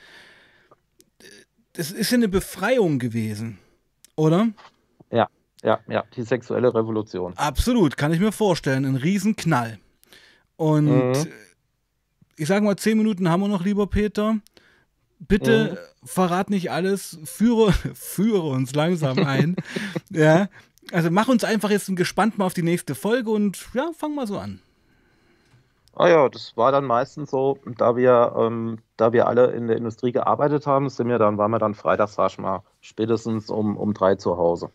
[1.21, 1.25] äh,
[1.73, 3.57] das ist ja eine Befreiung gewesen,
[4.15, 4.49] oder?
[5.63, 7.33] Ja, ja, die sexuelle Revolution.
[7.37, 9.77] Absolut, kann ich mir vorstellen, ein Riesenknall.
[10.55, 11.27] Und Mhm.
[12.35, 14.39] ich sage mal, zehn Minuten haben wir noch, lieber Peter.
[15.27, 19.55] Bitte verrat nicht alles, führe, führe uns langsam ein.
[20.09, 20.49] ja,
[20.91, 24.27] also mach uns einfach jetzt gespannt mal auf die nächste Folge und ja, fang mal
[24.27, 24.61] so an.
[25.93, 29.75] Ah ja, das war dann meistens so, da wir, ähm, da wir alle in der
[29.75, 33.75] Industrie gearbeitet haben, sind wir dann, waren wir dann freitags, sag ich mal, spätestens um,
[33.75, 34.71] um drei zu Hause.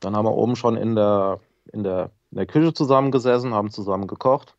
[0.00, 1.40] Dann haben wir oben schon in der,
[1.72, 4.54] in der, in der Küche zusammengesessen, haben zusammen gekocht.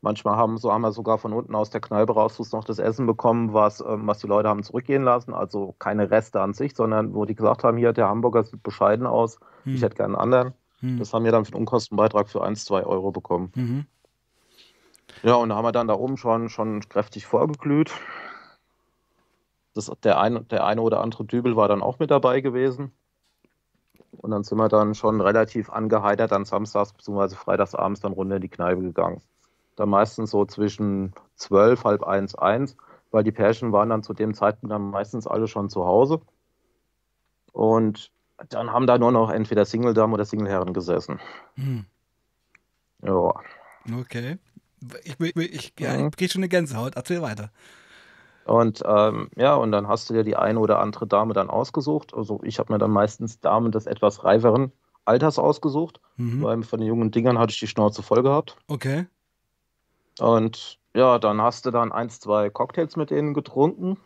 [0.00, 3.06] Manchmal haben, so haben wir sogar von unten aus der Kneipe raus noch das Essen
[3.06, 5.34] bekommen, was, ähm, was die Leute haben zurückgehen lassen.
[5.34, 9.06] Also keine Reste an sich, sondern wo die gesagt haben, hier, der Hamburger sieht bescheiden
[9.06, 9.80] aus, ich Hm.
[9.82, 10.54] hätte gerne einen anderen.
[10.80, 10.98] Hm.
[10.98, 13.50] Das haben wir dann für den Unkostenbeitrag für 1, 2 Euro bekommen.
[13.56, 13.86] Mhm.
[15.24, 17.90] Ja, und da haben wir dann da oben schon, schon kräftig vorgeglüht.
[19.74, 22.92] Das, der, ein, der eine oder andere Dübel war dann auch mit dabei gewesen.
[24.12, 27.34] Und dann sind wir dann schon relativ angeheitert dann samstags bzw.
[27.34, 29.20] freitagsabends dann runter in die Kneipe gegangen.
[29.78, 32.76] Dann meistens so zwischen 12, halb eins, eins,
[33.12, 36.20] weil die Pärchen waren dann zu dem Zeitpunkt dann meistens alle schon zu Hause.
[37.52, 38.10] Und
[38.48, 41.20] dann haben da nur noch entweder Single-Damen oder Single-Herren gesessen.
[41.54, 41.84] Hm.
[43.02, 43.32] Ja.
[44.00, 44.38] Okay.
[45.04, 46.08] Ich, ich, ich, ja, Mhm.
[46.08, 46.96] ich krieg schon eine Gänsehaut.
[46.96, 47.50] Erzähl weiter.
[48.44, 52.14] Und ähm, ja, und dann hast du dir die eine oder andere Dame dann ausgesucht.
[52.14, 54.72] Also ich habe mir dann meistens Damen des etwas reiferen
[55.04, 56.42] Alters ausgesucht, Mhm.
[56.42, 58.56] weil von den jungen Dingern hatte ich die Schnauze voll gehabt.
[58.66, 59.06] Okay.
[60.20, 63.98] Und ja, dann hast du dann eins, zwei Cocktails mit denen getrunken.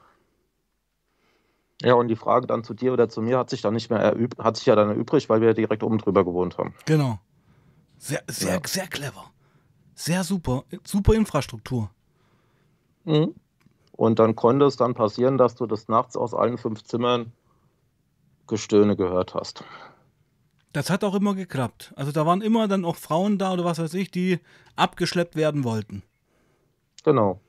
[1.82, 3.98] Ja, und die Frage dann zu dir oder zu mir hat sich dann nicht mehr
[3.98, 6.74] erübt, hat sich ja dann erübrigt, weil wir direkt oben drüber gewohnt haben.
[6.84, 7.18] Genau.
[7.98, 8.60] Sehr, sehr, Ja.
[8.64, 9.24] sehr clever.
[9.94, 10.64] Sehr super.
[10.84, 11.90] Super Infrastruktur.
[13.04, 13.34] Mhm.
[13.92, 17.32] Und dann konnte es dann passieren, dass du des Nachts aus allen fünf Zimmern
[18.46, 19.64] Gestöhne gehört hast.
[20.72, 21.92] Das hat auch immer geklappt.
[21.96, 24.40] Also da waren immer dann auch Frauen da oder was weiß ich, die
[24.76, 26.02] abgeschleppt werden wollten.
[27.04, 27.40] Genau.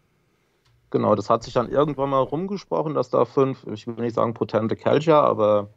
[0.89, 4.33] Genau, das hat sich dann irgendwann mal rumgesprochen, dass da fünf, ich will nicht sagen
[4.33, 5.69] potente Kerlchen, aber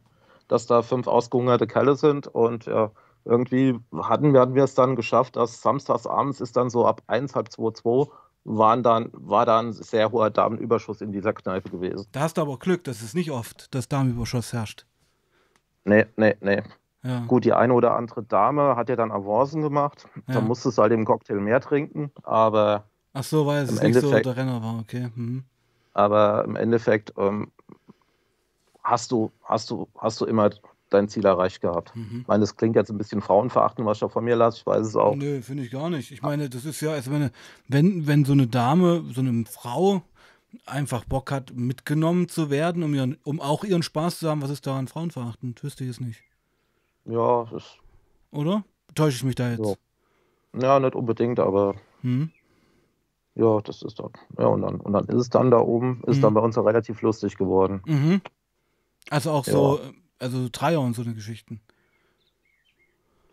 [0.47, 2.91] dass da fünf ausgehungerte Kerle sind und ja,
[3.25, 7.01] irgendwie hatten wir, hatten wir es dann geschafft, dass samstags abends ist dann so ab
[7.07, 8.11] 1, halb 2, 2
[8.45, 12.07] waren dann, war dann ein sehr hoher Damenüberschuss in dieser Kneipe gewesen.
[12.13, 14.85] Da hast du aber Glück, das ist nicht oft, dass Damenüberschuss herrscht.
[15.83, 16.63] Nee, nee, nee.
[17.03, 17.25] Ja.
[17.27, 20.07] Gut, die eine oder andere Dame hat ja dann Avancen gemacht.
[20.27, 20.35] Ja.
[20.35, 24.11] Da musstest du halt im Cocktail mehr trinken, aber Ach so, weil es nicht so
[24.11, 25.09] der Renner war, okay.
[25.15, 25.43] Mhm.
[25.93, 27.51] Aber im Endeffekt ähm,
[28.83, 30.51] hast, du, hast, du, hast du immer
[30.89, 31.95] dein Ziel erreicht gehabt.
[31.95, 32.19] Mhm.
[32.21, 34.65] Ich meine, das klingt jetzt ein bisschen frauenverachtend, was ich da von mir lasse, ich
[34.65, 35.15] weiß es auch.
[35.15, 36.11] Nö, finde ich gar nicht.
[36.11, 37.31] Ich meine, das ist ja, also wenn,
[37.67, 40.03] wenn, wenn so eine Dame, so eine Frau
[40.65, 44.49] einfach Bock hat, mitgenommen zu werden, um, ihren, um auch ihren Spaß zu haben, was
[44.49, 45.63] ist daran frauenverachtend?
[45.63, 46.21] Wüsste ich es nicht.
[47.07, 47.77] Ja, das,
[48.31, 48.63] Oder?
[48.95, 49.77] Täusche ich mich da jetzt?
[50.53, 50.61] Ja.
[50.61, 52.31] ja, nicht unbedingt, aber Hm?
[53.35, 54.11] ja, das ist dann.
[54.37, 56.21] Ja, und dann, und dann ist es dann da oben, ist Mhm.
[56.21, 57.81] dann bei uns ja relativ lustig geworden.
[57.85, 58.21] Mhm.
[59.09, 59.79] Also auch so,
[60.19, 61.61] also Dreier und so eine Geschichten.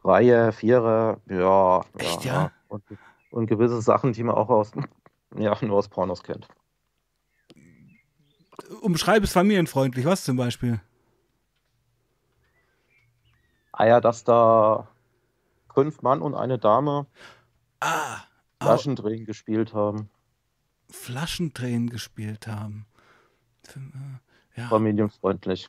[0.04, 1.84] Reihe, Vierer, ja.
[1.98, 2.52] Echt, ja?
[2.68, 2.84] Und,
[3.30, 4.70] und gewisse Sachen, die man auch aus,
[5.36, 6.46] ja, nur aus Pornos kennt.
[8.82, 10.80] Umschreib es familienfreundlich, was zum Beispiel?
[13.76, 14.86] Ah ja, dass da
[15.74, 17.06] fünf Mann und eine Dame
[17.80, 18.18] Ah,
[18.62, 20.08] Flaschendrehen gespielt haben.
[20.90, 22.86] Flaschentränen gespielt haben.
[24.56, 24.68] Ja.
[24.68, 25.68] Familienfreundlich.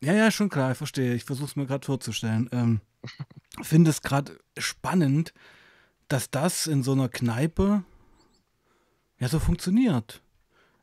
[0.00, 1.14] Ja, ja, schon klar, ich verstehe.
[1.14, 2.48] Ich versuche es mir gerade vorzustellen.
[2.52, 2.80] Ähm,
[3.62, 5.34] Finde es gerade spannend,
[6.08, 7.82] dass das in so einer Kneipe
[9.18, 10.22] Ja, so funktioniert.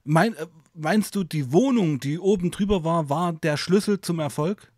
[0.04, 4.71] Mein, äh, meinst du, die Wohnung, die oben drüber war, war der Schlüssel zum Erfolg?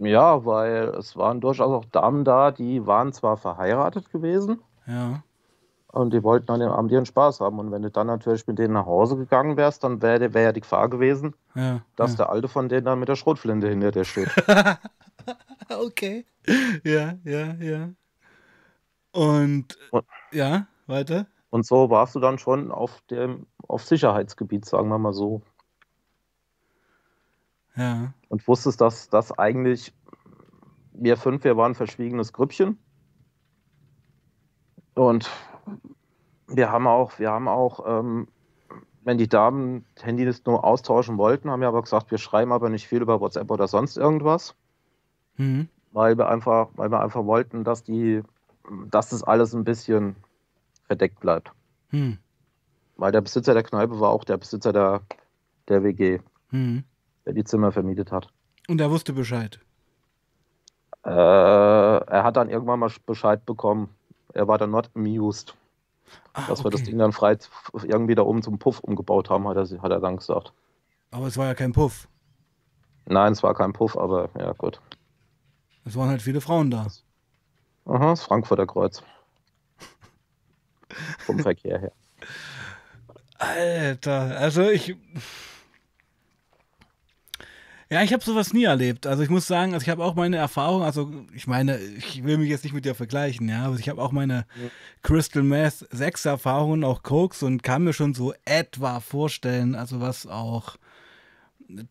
[0.00, 4.60] Ja, weil es waren durchaus auch Damen da, die waren zwar verheiratet gewesen.
[4.86, 5.22] Ja.
[5.90, 7.58] Und die wollten an dem Abend ihren Spaß haben.
[7.58, 10.52] Und wenn du dann natürlich mit denen nach Hause gegangen wärst, dann wäre wär ja
[10.52, 11.80] die Gefahr gewesen, Ja.
[11.96, 12.16] dass ja.
[12.18, 14.28] der Alte von denen dann mit der Schrotflinte hinter dir steht.
[15.70, 16.26] okay.
[16.84, 17.88] Ja, ja, ja.
[19.12, 21.26] Und Und- ja, weiter.
[21.50, 25.40] Und so warst du dann schon auf dem auf Sicherheitsgebiet, sagen wir mal so.
[27.74, 28.12] Ja.
[28.28, 29.92] Und wusstest, dass das eigentlich
[30.92, 32.78] wir fünf, wir waren ein verschwiegenes Grüppchen.
[34.94, 35.30] Und
[36.48, 38.28] wir haben auch, wir haben auch, ähm,
[39.04, 42.88] wenn die Damen Handys nur austauschen wollten, haben wir aber gesagt, wir schreiben aber nicht
[42.88, 44.54] viel über WhatsApp oder sonst irgendwas,
[45.36, 45.68] Mhm.
[45.92, 48.22] weil wir einfach, weil wir einfach wollten, dass die,
[48.90, 50.16] dass das alles ein bisschen
[50.84, 51.52] verdeckt bleibt.
[51.90, 52.18] Hm.
[52.96, 55.02] Weil der Besitzer der Kneipe war auch der Besitzer der,
[55.68, 56.18] der WG,
[56.50, 56.82] Hm.
[57.28, 58.32] Der die Zimmer vermietet hat.
[58.68, 59.60] Und er wusste Bescheid.
[61.04, 63.90] Äh, er hat dann irgendwann mal Bescheid bekommen.
[64.32, 65.54] Er war dann not amused,
[66.32, 66.90] Ah, dass wir das okay.
[66.90, 67.36] Ding dann frei
[67.82, 70.54] irgendwie da oben zum Puff umgebaut haben, hat er, hat er dann gesagt.
[71.10, 72.08] Aber es war ja kein Puff.
[73.04, 74.80] Nein, es war kein Puff, aber ja gut.
[75.84, 76.86] Es waren halt viele Frauen da.
[77.84, 79.02] Aha, das Frankfurter Kreuz.
[81.18, 81.92] Vom Verkehr her.
[83.38, 84.96] Alter, also ich.
[87.90, 89.06] Ja, ich habe sowas nie erlebt.
[89.06, 92.36] Also ich muss sagen, also ich habe auch meine Erfahrung, also ich meine, ich will
[92.36, 94.44] mich jetzt nicht mit dir vergleichen, ja, aber ich habe auch meine
[95.02, 100.26] Crystal Meth 6 Erfahrungen, auch Koks und kann mir schon so etwa vorstellen, also was
[100.26, 100.76] auch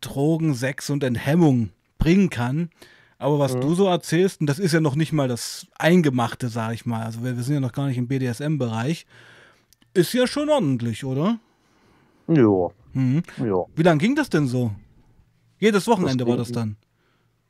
[0.00, 2.70] Drogen, Sex und Enthemmung bringen kann.
[3.18, 3.60] Aber was Mhm.
[3.62, 7.04] du so erzählst, und das ist ja noch nicht mal das Eingemachte, sag ich mal,
[7.04, 9.04] also wir, wir sind ja noch gar nicht im BDSM-Bereich,
[9.94, 11.40] ist ja schon ordentlich, oder?
[12.28, 13.22] Ja, Mhm.
[13.38, 13.64] ja.
[13.74, 14.70] Wie lange ging das denn so?
[15.58, 16.76] Jedes Wochenende war ging- das dann.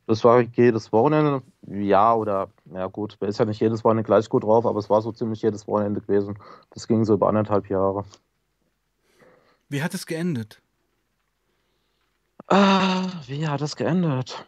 [0.07, 4.27] Das war jedes Wochenende, ja oder, ja gut, man ist ja nicht jedes Wochenende gleich
[4.31, 6.39] gut drauf, aber es war so ziemlich jedes Wochenende gewesen.
[6.71, 8.05] Das ging so über anderthalb Jahre.
[9.69, 10.63] Wie hat es geendet?
[12.47, 14.47] Ah, wie hat das geändert?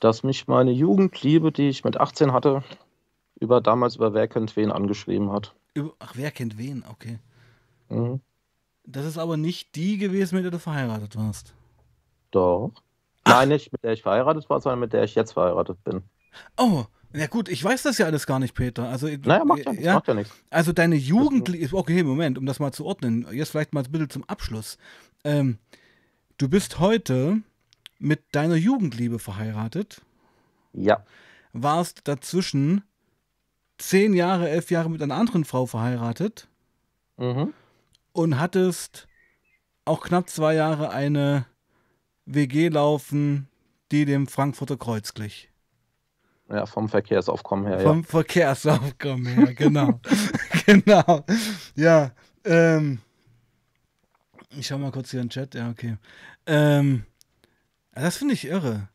[0.00, 2.62] Dass mich meine Jugendliebe, die ich mit 18 hatte,
[3.40, 5.54] über damals über Wer kennt wen angeschrieben hat.
[5.72, 6.84] Über, ach, wer kennt wen?
[6.90, 7.18] Okay.
[7.88, 8.20] Mhm.
[8.84, 11.54] Das ist aber nicht die gewesen, mit der du verheiratet warst.
[12.32, 12.72] Doch.
[13.24, 16.02] Nein, nicht mit der ich verheiratet war, sondern mit der ich jetzt verheiratet bin.
[16.56, 18.88] Oh, ja gut, ich weiß das ja alles gar nicht, Peter.
[18.88, 20.34] Also, Naja, macht ja, nichts, ja, macht ja nichts.
[20.50, 24.10] also deine Jugendliebe, okay, Moment, um das mal zu ordnen, jetzt vielleicht mal ein bisschen
[24.10, 24.78] zum Abschluss.
[25.24, 25.58] Ähm,
[26.38, 27.42] du bist heute
[27.98, 30.00] mit deiner Jugendliebe verheiratet,
[30.72, 31.04] Ja,
[31.52, 32.82] warst dazwischen
[33.78, 36.48] zehn Jahre, elf Jahre mit einer anderen Frau verheiratet
[37.18, 37.52] mhm.
[38.12, 39.06] und hattest
[39.84, 41.46] auch knapp zwei Jahre eine
[42.26, 43.48] WG laufen,
[43.90, 45.50] die dem Frankfurter Kreuz glich.
[46.48, 47.82] ja vom Verkehrsaufkommen her, ja.
[47.82, 50.00] Vom Verkehrsaufkommen her, genau.
[50.66, 51.24] genau.
[51.74, 52.12] Ja,
[52.44, 53.00] ähm,
[54.50, 55.96] ich schau mal kurz hier in den Chat, ja, okay.
[56.46, 57.04] Ähm,
[57.94, 58.88] das finde ich irre.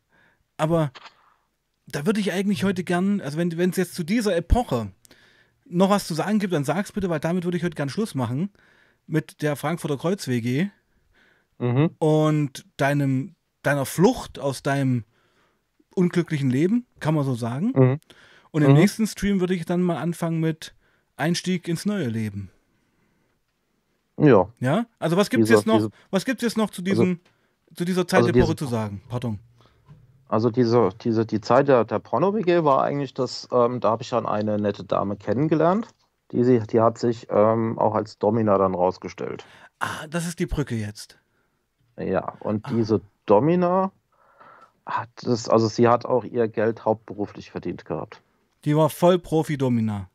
[0.56, 0.92] Aber
[1.86, 4.92] da würde ich eigentlich heute gern, also wenn es jetzt zu dieser Epoche
[5.64, 8.14] noch was zu sagen gibt, dann sag's bitte, weil damit würde ich heute gern Schluss
[8.14, 8.50] machen
[9.06, 10.68] mit der Frankfurter Kreuz WG
[11.58, 11.90] Mhm.
[11.98, 15.04] und deinem, deiner Flucht aus deinem
[15.94, 17.72] unglücklichen Leben, kann man so sagen.
[17.74, 18.00] Mhm.
[18.50, 18.76] Und im Mhm.
[18.78, 20.74] nächsten Stream würde ich dann mal anfangen mit
[21.16, 22.50] Einstieg ins neue Leben.
[24.16, 24.86] Ja, Ja?
[24.98, 27.20] Also was gibt es jetzt noch, diese- was gibt's jetzt noch zu diesem,
[27.74, 29.02] zu dieser Zeit also der diese- zu sagen?
[29.08, 29.38] Pardon.
[30.28, 34.10] also diese, diese, die Zeit der, der Porno-WG war eigentlich das, ähm, da habe ich
[34.10, 35.88] dann eine nette Dame kennengelernt.
[36.32, 39.46] Die, die hat sich ähm, auch als Domina dann rausgestellt.
[39.78, 41.18] Ah, das ist die Brücke jetzt.
[41.98, 42.70] Ja, und Ah.
[42.70, 43.90] diese Domina
[44.86, 48.22] hat es, also sie hat auch ihr Geld hauptberuflich verdient gehabt.
[48.64, 50.08] Die war voll Profi-Domina.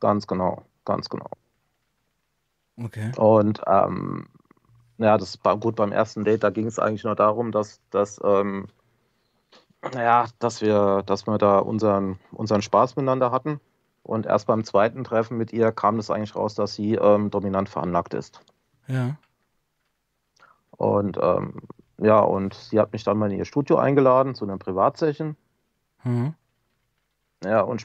[0.00, 1.30] Ganz genau, ganz genau.
[2.82, 3.10] Okay.
[3.16, 4.28] Und ähm,
[4.98, 8.20] ja, das war gut beim ersten Date, da ging es eigentlich nur darum, dass, dass,
[8.22, 8.68] ähm,
[9.94, 13.60] naja, dass wir, dass wir da unseren, unseren Spaß miteinander hatten.
[14.02, 17.68] Und erst beim zweiten Treffen mit ihr kam das eigentlich raus, dass sie ähm, dominant
[17.68, 18.40] veranlagt ist.
[18.86, 19.16] Ja.
[20.78, 21.54] Und ähm,
[21.98, 25.36] ja, und sie hat mich dann mal in ihr Studio eingeladen zu einem Privatsession.
[26.04, 26.34] Mhm.
[27.44, 27.84] Ja, und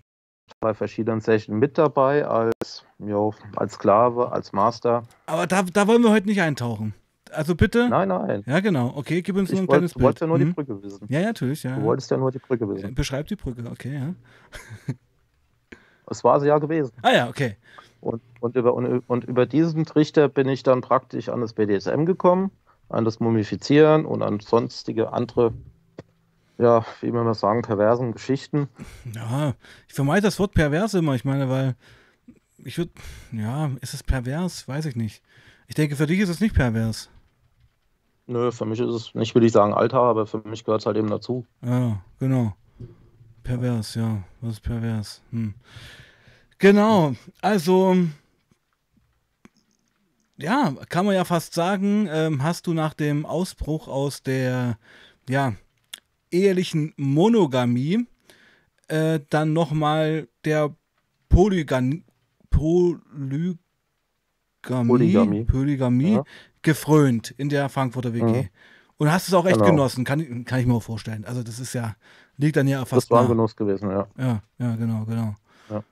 [0.59, 5.03] bei verschiedenen Sessions mit dabei als, jo, als Sklave, als Master.
[5.25, 6.93] Aber da, da wollen wir heute nicht eintauchen.
[7.31, 7.89] Also bitte.
[7.89, 8.43] Nein, nein.
[8.45, 8.93] Ja, genau.
[8.95, 10.21] Okay, gib uns nur Ich ein kleines wollte wollt Bild.
[10.21, 10.53] ja nur die Mhm.
[10.53, 11.07] Brücke wissen.
[11.09, 11.63] Ja, ja, natürlich.
[11.63, 12.93] Ja, Du wolltest ja nur die Brücke wissen.
[12.93, 14.13] Beschreib die Brücke, okay, ja.
[16.05, 16.91] das war sie ja gewesen.
[17.01, 17.57] Ah ja, okay.
[18.01, 22.05] Und, und, über, und, und über diesen Trichter bin ich dann praktisch an das BDSM
[22.05, 22.51] gekommen,
[22.93, 25.53] an das Mumifizieren und an sonstige andere,
[26.57, 28.69] ja, wie man mal sagen, perversen Geschichten.
[29.13, 29.55] Ja,
[29.87, 31.15] ich vermeide das Wort pervers immer.
[31.15, 31.75] Ich meine, weil
[32.57, 32.91] ich würde,
[33.31, 34.67] ja, ist es pervers?
[34.67, 35.21] Weiß ich nicht.
[35.67, 37.09] Ich denke, für dich ist es nicht pervers.
[38.25, 40.85] Nö, für mich ist es nicht, will ich sagen, Alter, aber für mich gehört es
[40.85, 41.45] halt eben dazu.
[41.61, 42.55] Ja, genau.
[43.43, 44.23] Pervers, ja.
[44.39, 45.21] Was ist pervers?
[45.31, 45.53] Hm.
[46.57, 47.97] Genau, also
[50.43, 54.77] ja, kann man ja fast sagen, ähm, hast du nach dem Ausbruch aus der
[55.29, 55.53] ja,
[56.31, 58.05] ehelichen Monogamie
[58.89, 60.75] äh, dann nochmal der
[61.29, 62.03] Polygamie,
[62.49, 63.57] Polygamie,
[64.61, 66.23] Polygamie, Polygamie ja.
[66.61, 68.43] gefrönt in der Frankfurter WG.
[68.43, 68.49] Mhm.
[68.97, 69.67] Und hast es auch echt genau.
[69.67, 71.23] genossen, kann, kann ich mir auch vorstellen.
[71.23, 71.95] Also das ist ja,
[72.37, 74.07] liegt dann ja fast Das war ein Genuss gewesen, ja.
[74.17, 75.35] Ja, ja, genau, genau.
[75.69, 75.83] Ja.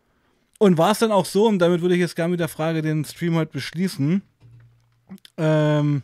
[0.60, 2.82] Und war es dann auch so, und damit würde ich jetzt gerne mit der Frage
[2.82, 4.22] den Stream heute beschließen,
[5.38, 6.04] ähm,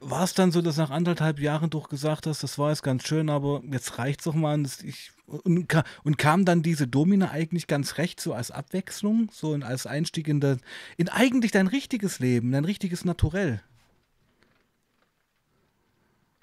[0.00, 3.06] war es dann so, dass nach anderthalb Jahren doch gesagt hast, das war jetzt ganz
[3.06, 4.54] schön, aber jetzt reicht es doch mal.
[4.54, 5.66] Und, ich, und,
[6.04, 10.40] und, kam dann diese Domina eigentlich ganz recht, so als Abwechslung, so als Einstieg in,
[10.40, 10.58] de,
[10.96, 13.62] in eigentlich dein richtiges Leben, dein richtiges Naturell?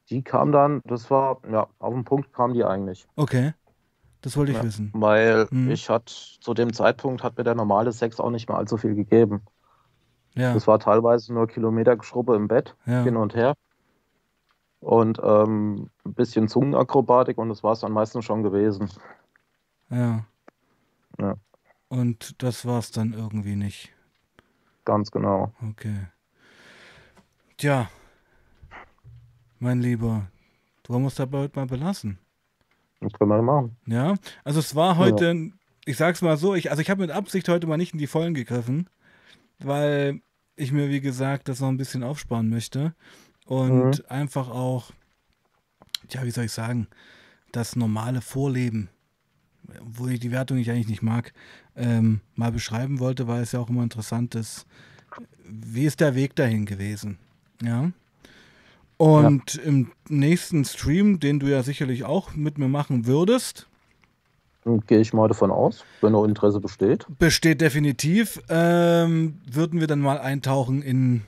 [0.09, 3.07] Die kam dann, das war, ja, auf den Punkt kam die eigentlich.
[3.15, 3.53] Okay.
[4.21, 4.91] Das wollte ich ja, wissen.
[4.93, 5.71] Weil hm.
[5.71, 8.93] ich hatte, zu dem Zeitpunkt hat mir der normale Sex auch nicht mehr allzu viel
[8.93, 9.41] gegeben.
[10.35, 10.53] Ja.
[10.53, 13.03] Das war teilweise nur Kilometergeschrubbe im Bett, ja.
[13.03, 13.55] hin und her.
[14.79, 18.89] Und ähm, ein bisschen Zungenakrobatik und das war es dann meistens schon gewesen.
[19.89, 20.25] Ja.
[21.19, 21.35] Ja.
[21.89, 23.93] Und das war es dann irgendwie nicht.
[24.85, 25.53] Ganz genau.
[25.69, 26.07] Okay.
[27.57, 27.89] Tja,
[29.59, 30.27] mein Lieber,
[30.83, 32.17] du musst dabei heute mal belassen.
[33.01, 33.77] Das können wir machen.
[33.85, 35.49] Ja, also es war heute, ja.
[35.85, 38.07] ich sag's mal so, ich, also ich habe mit Absicht heute mal nicht in die
[38.07, 38.89] Vollen gegriffen
[39.65, 40.21] weil
[40.55, 42.93] ich mir, wie gesagt, das noch ein bisschen aufsparen möchte
[43.45, 44.05] und mhm.
[44.09, 44.91] einfach auch,
[46.09, 46.87] ja, wie soll ich sagen,
[47.51, 48.89] das normale Vorleben,
[49.81, 51.33] wo ich die Wertung ich eigentlich nicht mag,
[51.75, 54.65] ähm, mal beschreiben wollte, weil es ja auch immer interessant ist,
[55.45, 57.17] wie ist der Weg dahin gewesen,
[57.61, 57.91] ja.
[58.97, 59.63] Und ja.
[59.63, 63.67] im nächsten Stream, den du ja sicherlich auch mit mir machen würdest,
[64.85, 67.05] Gehe ich mal davon aus, wenn noch Interesse besteht.
[67.17, 68.41] Besteht definitiv.
[68.47, 71.23] Ähm, würden wir dann mal eintauchen in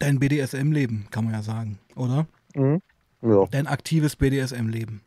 [0.00, 2.26] dein BDSM-Leben, kann man ja sagen, oder?
[2.54, 2.82] Mhm.
[3.22, 3.44] Ja.
[3.50, 5.02] Dein aktives BDSM-Leben.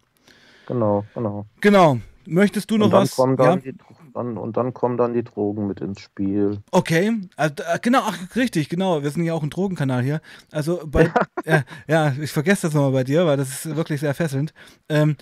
[0.67, 1.45] Genau, genau.
[1.61, 1.97] Genau.
[2.25, 3.15] Möchtest du noch und dann was?
[3.15, 3.71] Kommen dann ja?
[3.71, 3.77] die,
[4.13, 6.59] dann, und dann kommen dann die Drogen mit ins Spiel.
[6.71, 9.01] Okay, also, äh, genau, ach, richtig, genau.
[9.01, 10.21] Wir sind ja auch ein Drogenkanal hier.
[10.51, 11.11] Also bei,
[11.45, 14.53] äh, ja, ich vergesse das nochmal bei dir, weil das ist wirklich sehr fesselnd.
[14.89, 15.15] Ähm,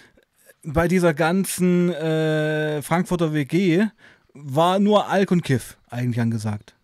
[0.64, 3.86] bei dieser ganzen äh, Frankfurter WG
[4.34, 6.76] war nur Alk und Kiff eigentlich angesagt.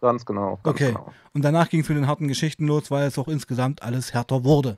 [0.00, 0.58] Ganz genau.
[0.62, 0.92] Ganz okay.
[0.92, 1.12] Genau.
[1.32, 4.44] Und danach ging es mit den harten Geschichten los, weil es auch insgesamt alles härter
[4.44, 4.76] wurde.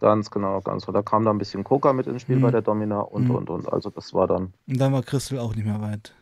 [0.00, 0.98] Ganz genau, ganz genau.
[0.98, 2.42] Da kam da ein bisschen Coca mit ins Spiel mhm.
[2.42, 3.36] bei der Domina und, mhm.
[3.36, 3.72] und, und.
[3.72, 4.52] Also das war dann.
[4.66, 6.12] Und dann war Christel auch nicht mehr weit.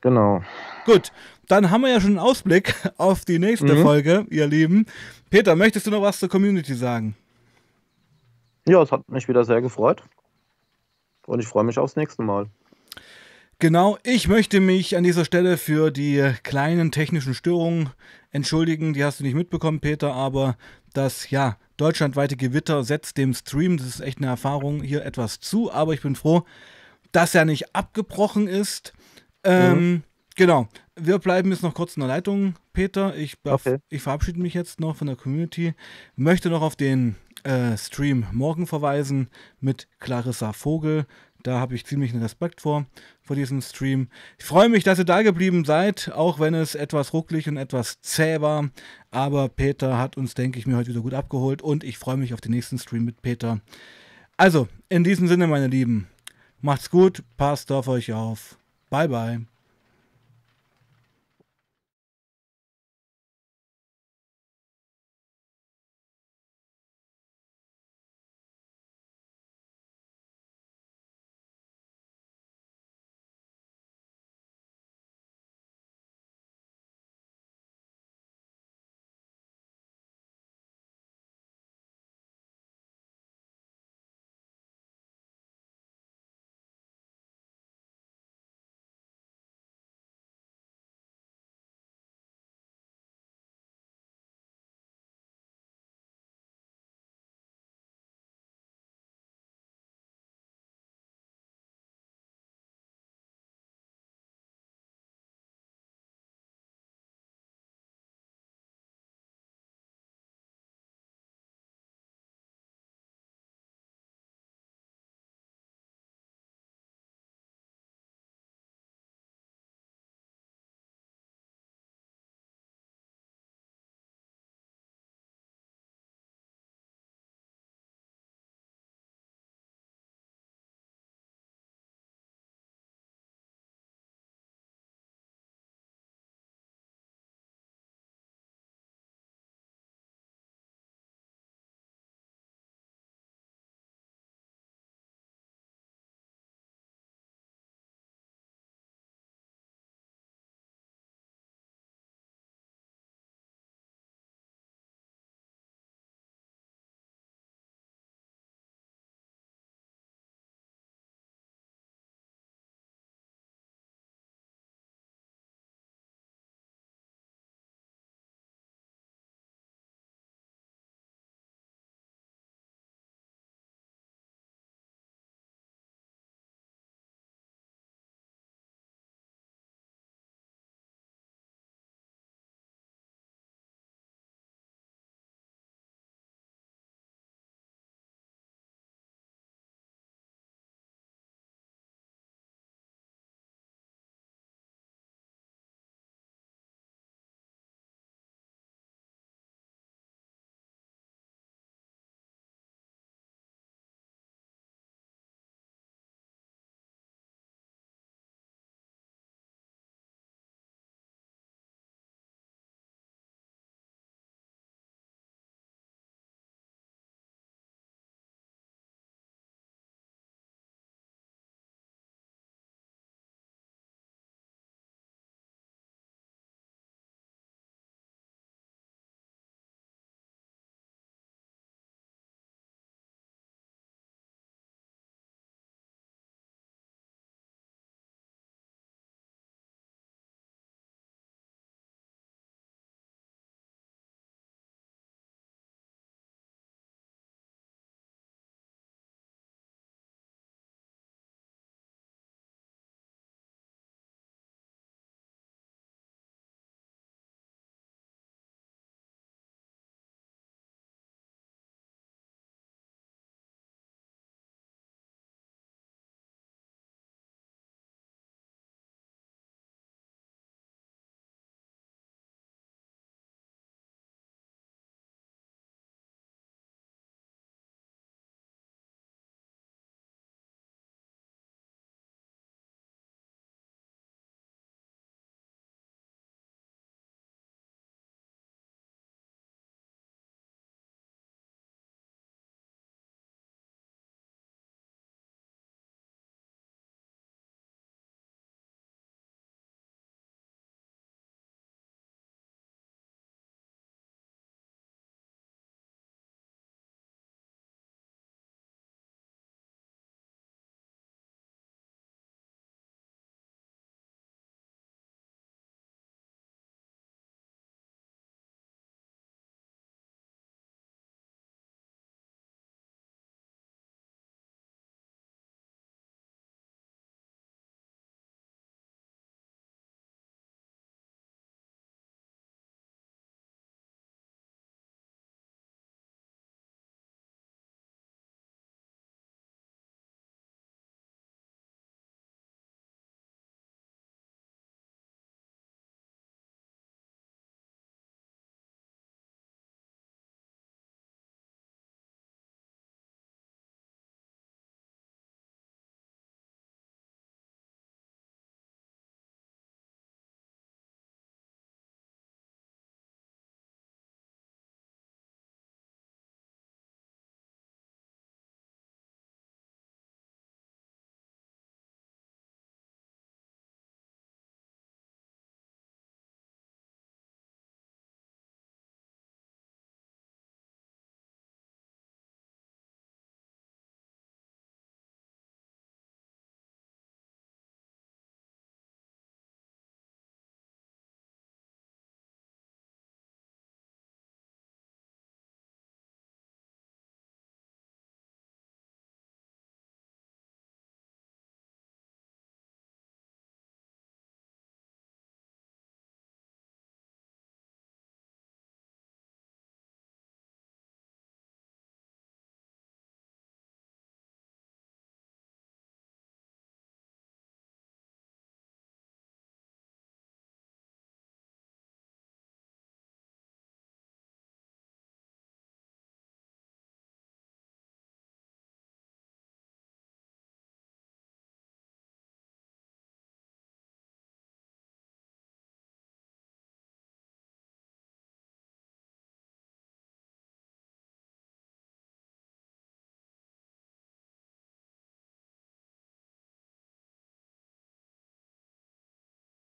[0.00, 0.42] Genau.
[0.84, 1.12] Gut,
[1.48, 3.82] dann haben wir ja schon einen Ausblick auf die nächste mhm.
[3.82, 4.86] Folge, ihr Lieben.
[5.30, 7.16] Peter, möchtest du noch was zur Community sagen?
[8.68, 10.02] Ja, es hat mich wieder sehr gefreut.
[11.26, 12.48] Und ich freue mich aufs nächste Mal.
[13.58, 17.90] Genau, ich möchte mich an dieser Stelle für die kleinen technischen Störungen
[18.30, 18.92] entschuldigen.
[18.92, 20.56] Die hast du nicht mitbekommen, Peter, aber
[20.92, 25.72] das ja deutschlandweite Gewitter setzt dem Stream, das ist echt eine Erfahrung, hier etwas zu.
[25.72, 26.44] Aber ich bin froh,
[27.12, 28.92] dass er nicht abgebrochen ist.
[29.42, 30.02] Ähm, mhm.
[30.36, 33.16] Genau, wir bleiben jetzt noch kurz in der Leitung, Peter.
[33.16, 33.78] Ich, okay.
[33.88, 35.74] ich verabschiede mich jetzt noch von der Community.
[36.14, 37.16] Möchte noch auf den
[37.46, 39.28] äh, Stream morgen verweisen
[39.60, 41.06] mit Clarissa Vogel.
[41.42, 42.86] Da habe ich ziemlich einen Respekt vor,
[43.22, 44.08] vor diesem Stream.
[44.36, 48.00] Ich freue mich, dass ihr da geblieben seid, auch wenn es etwas rucklig und etwas
[48.00, 48.70] zäh war.
[49.12, 52.34] Aber Peter hat uns, denke ich mir, heute wieder gut abgeholt und ich freue mich
[52.34, 53.60] auf den nächsten Stream mit Peter.
[54.36, 56.08] Also, in diesem Sinne, meine Lieben,
[56.60, 58.58] macht's gut, passt auf euch auf.
[58.90, 59.55] Bye, bye.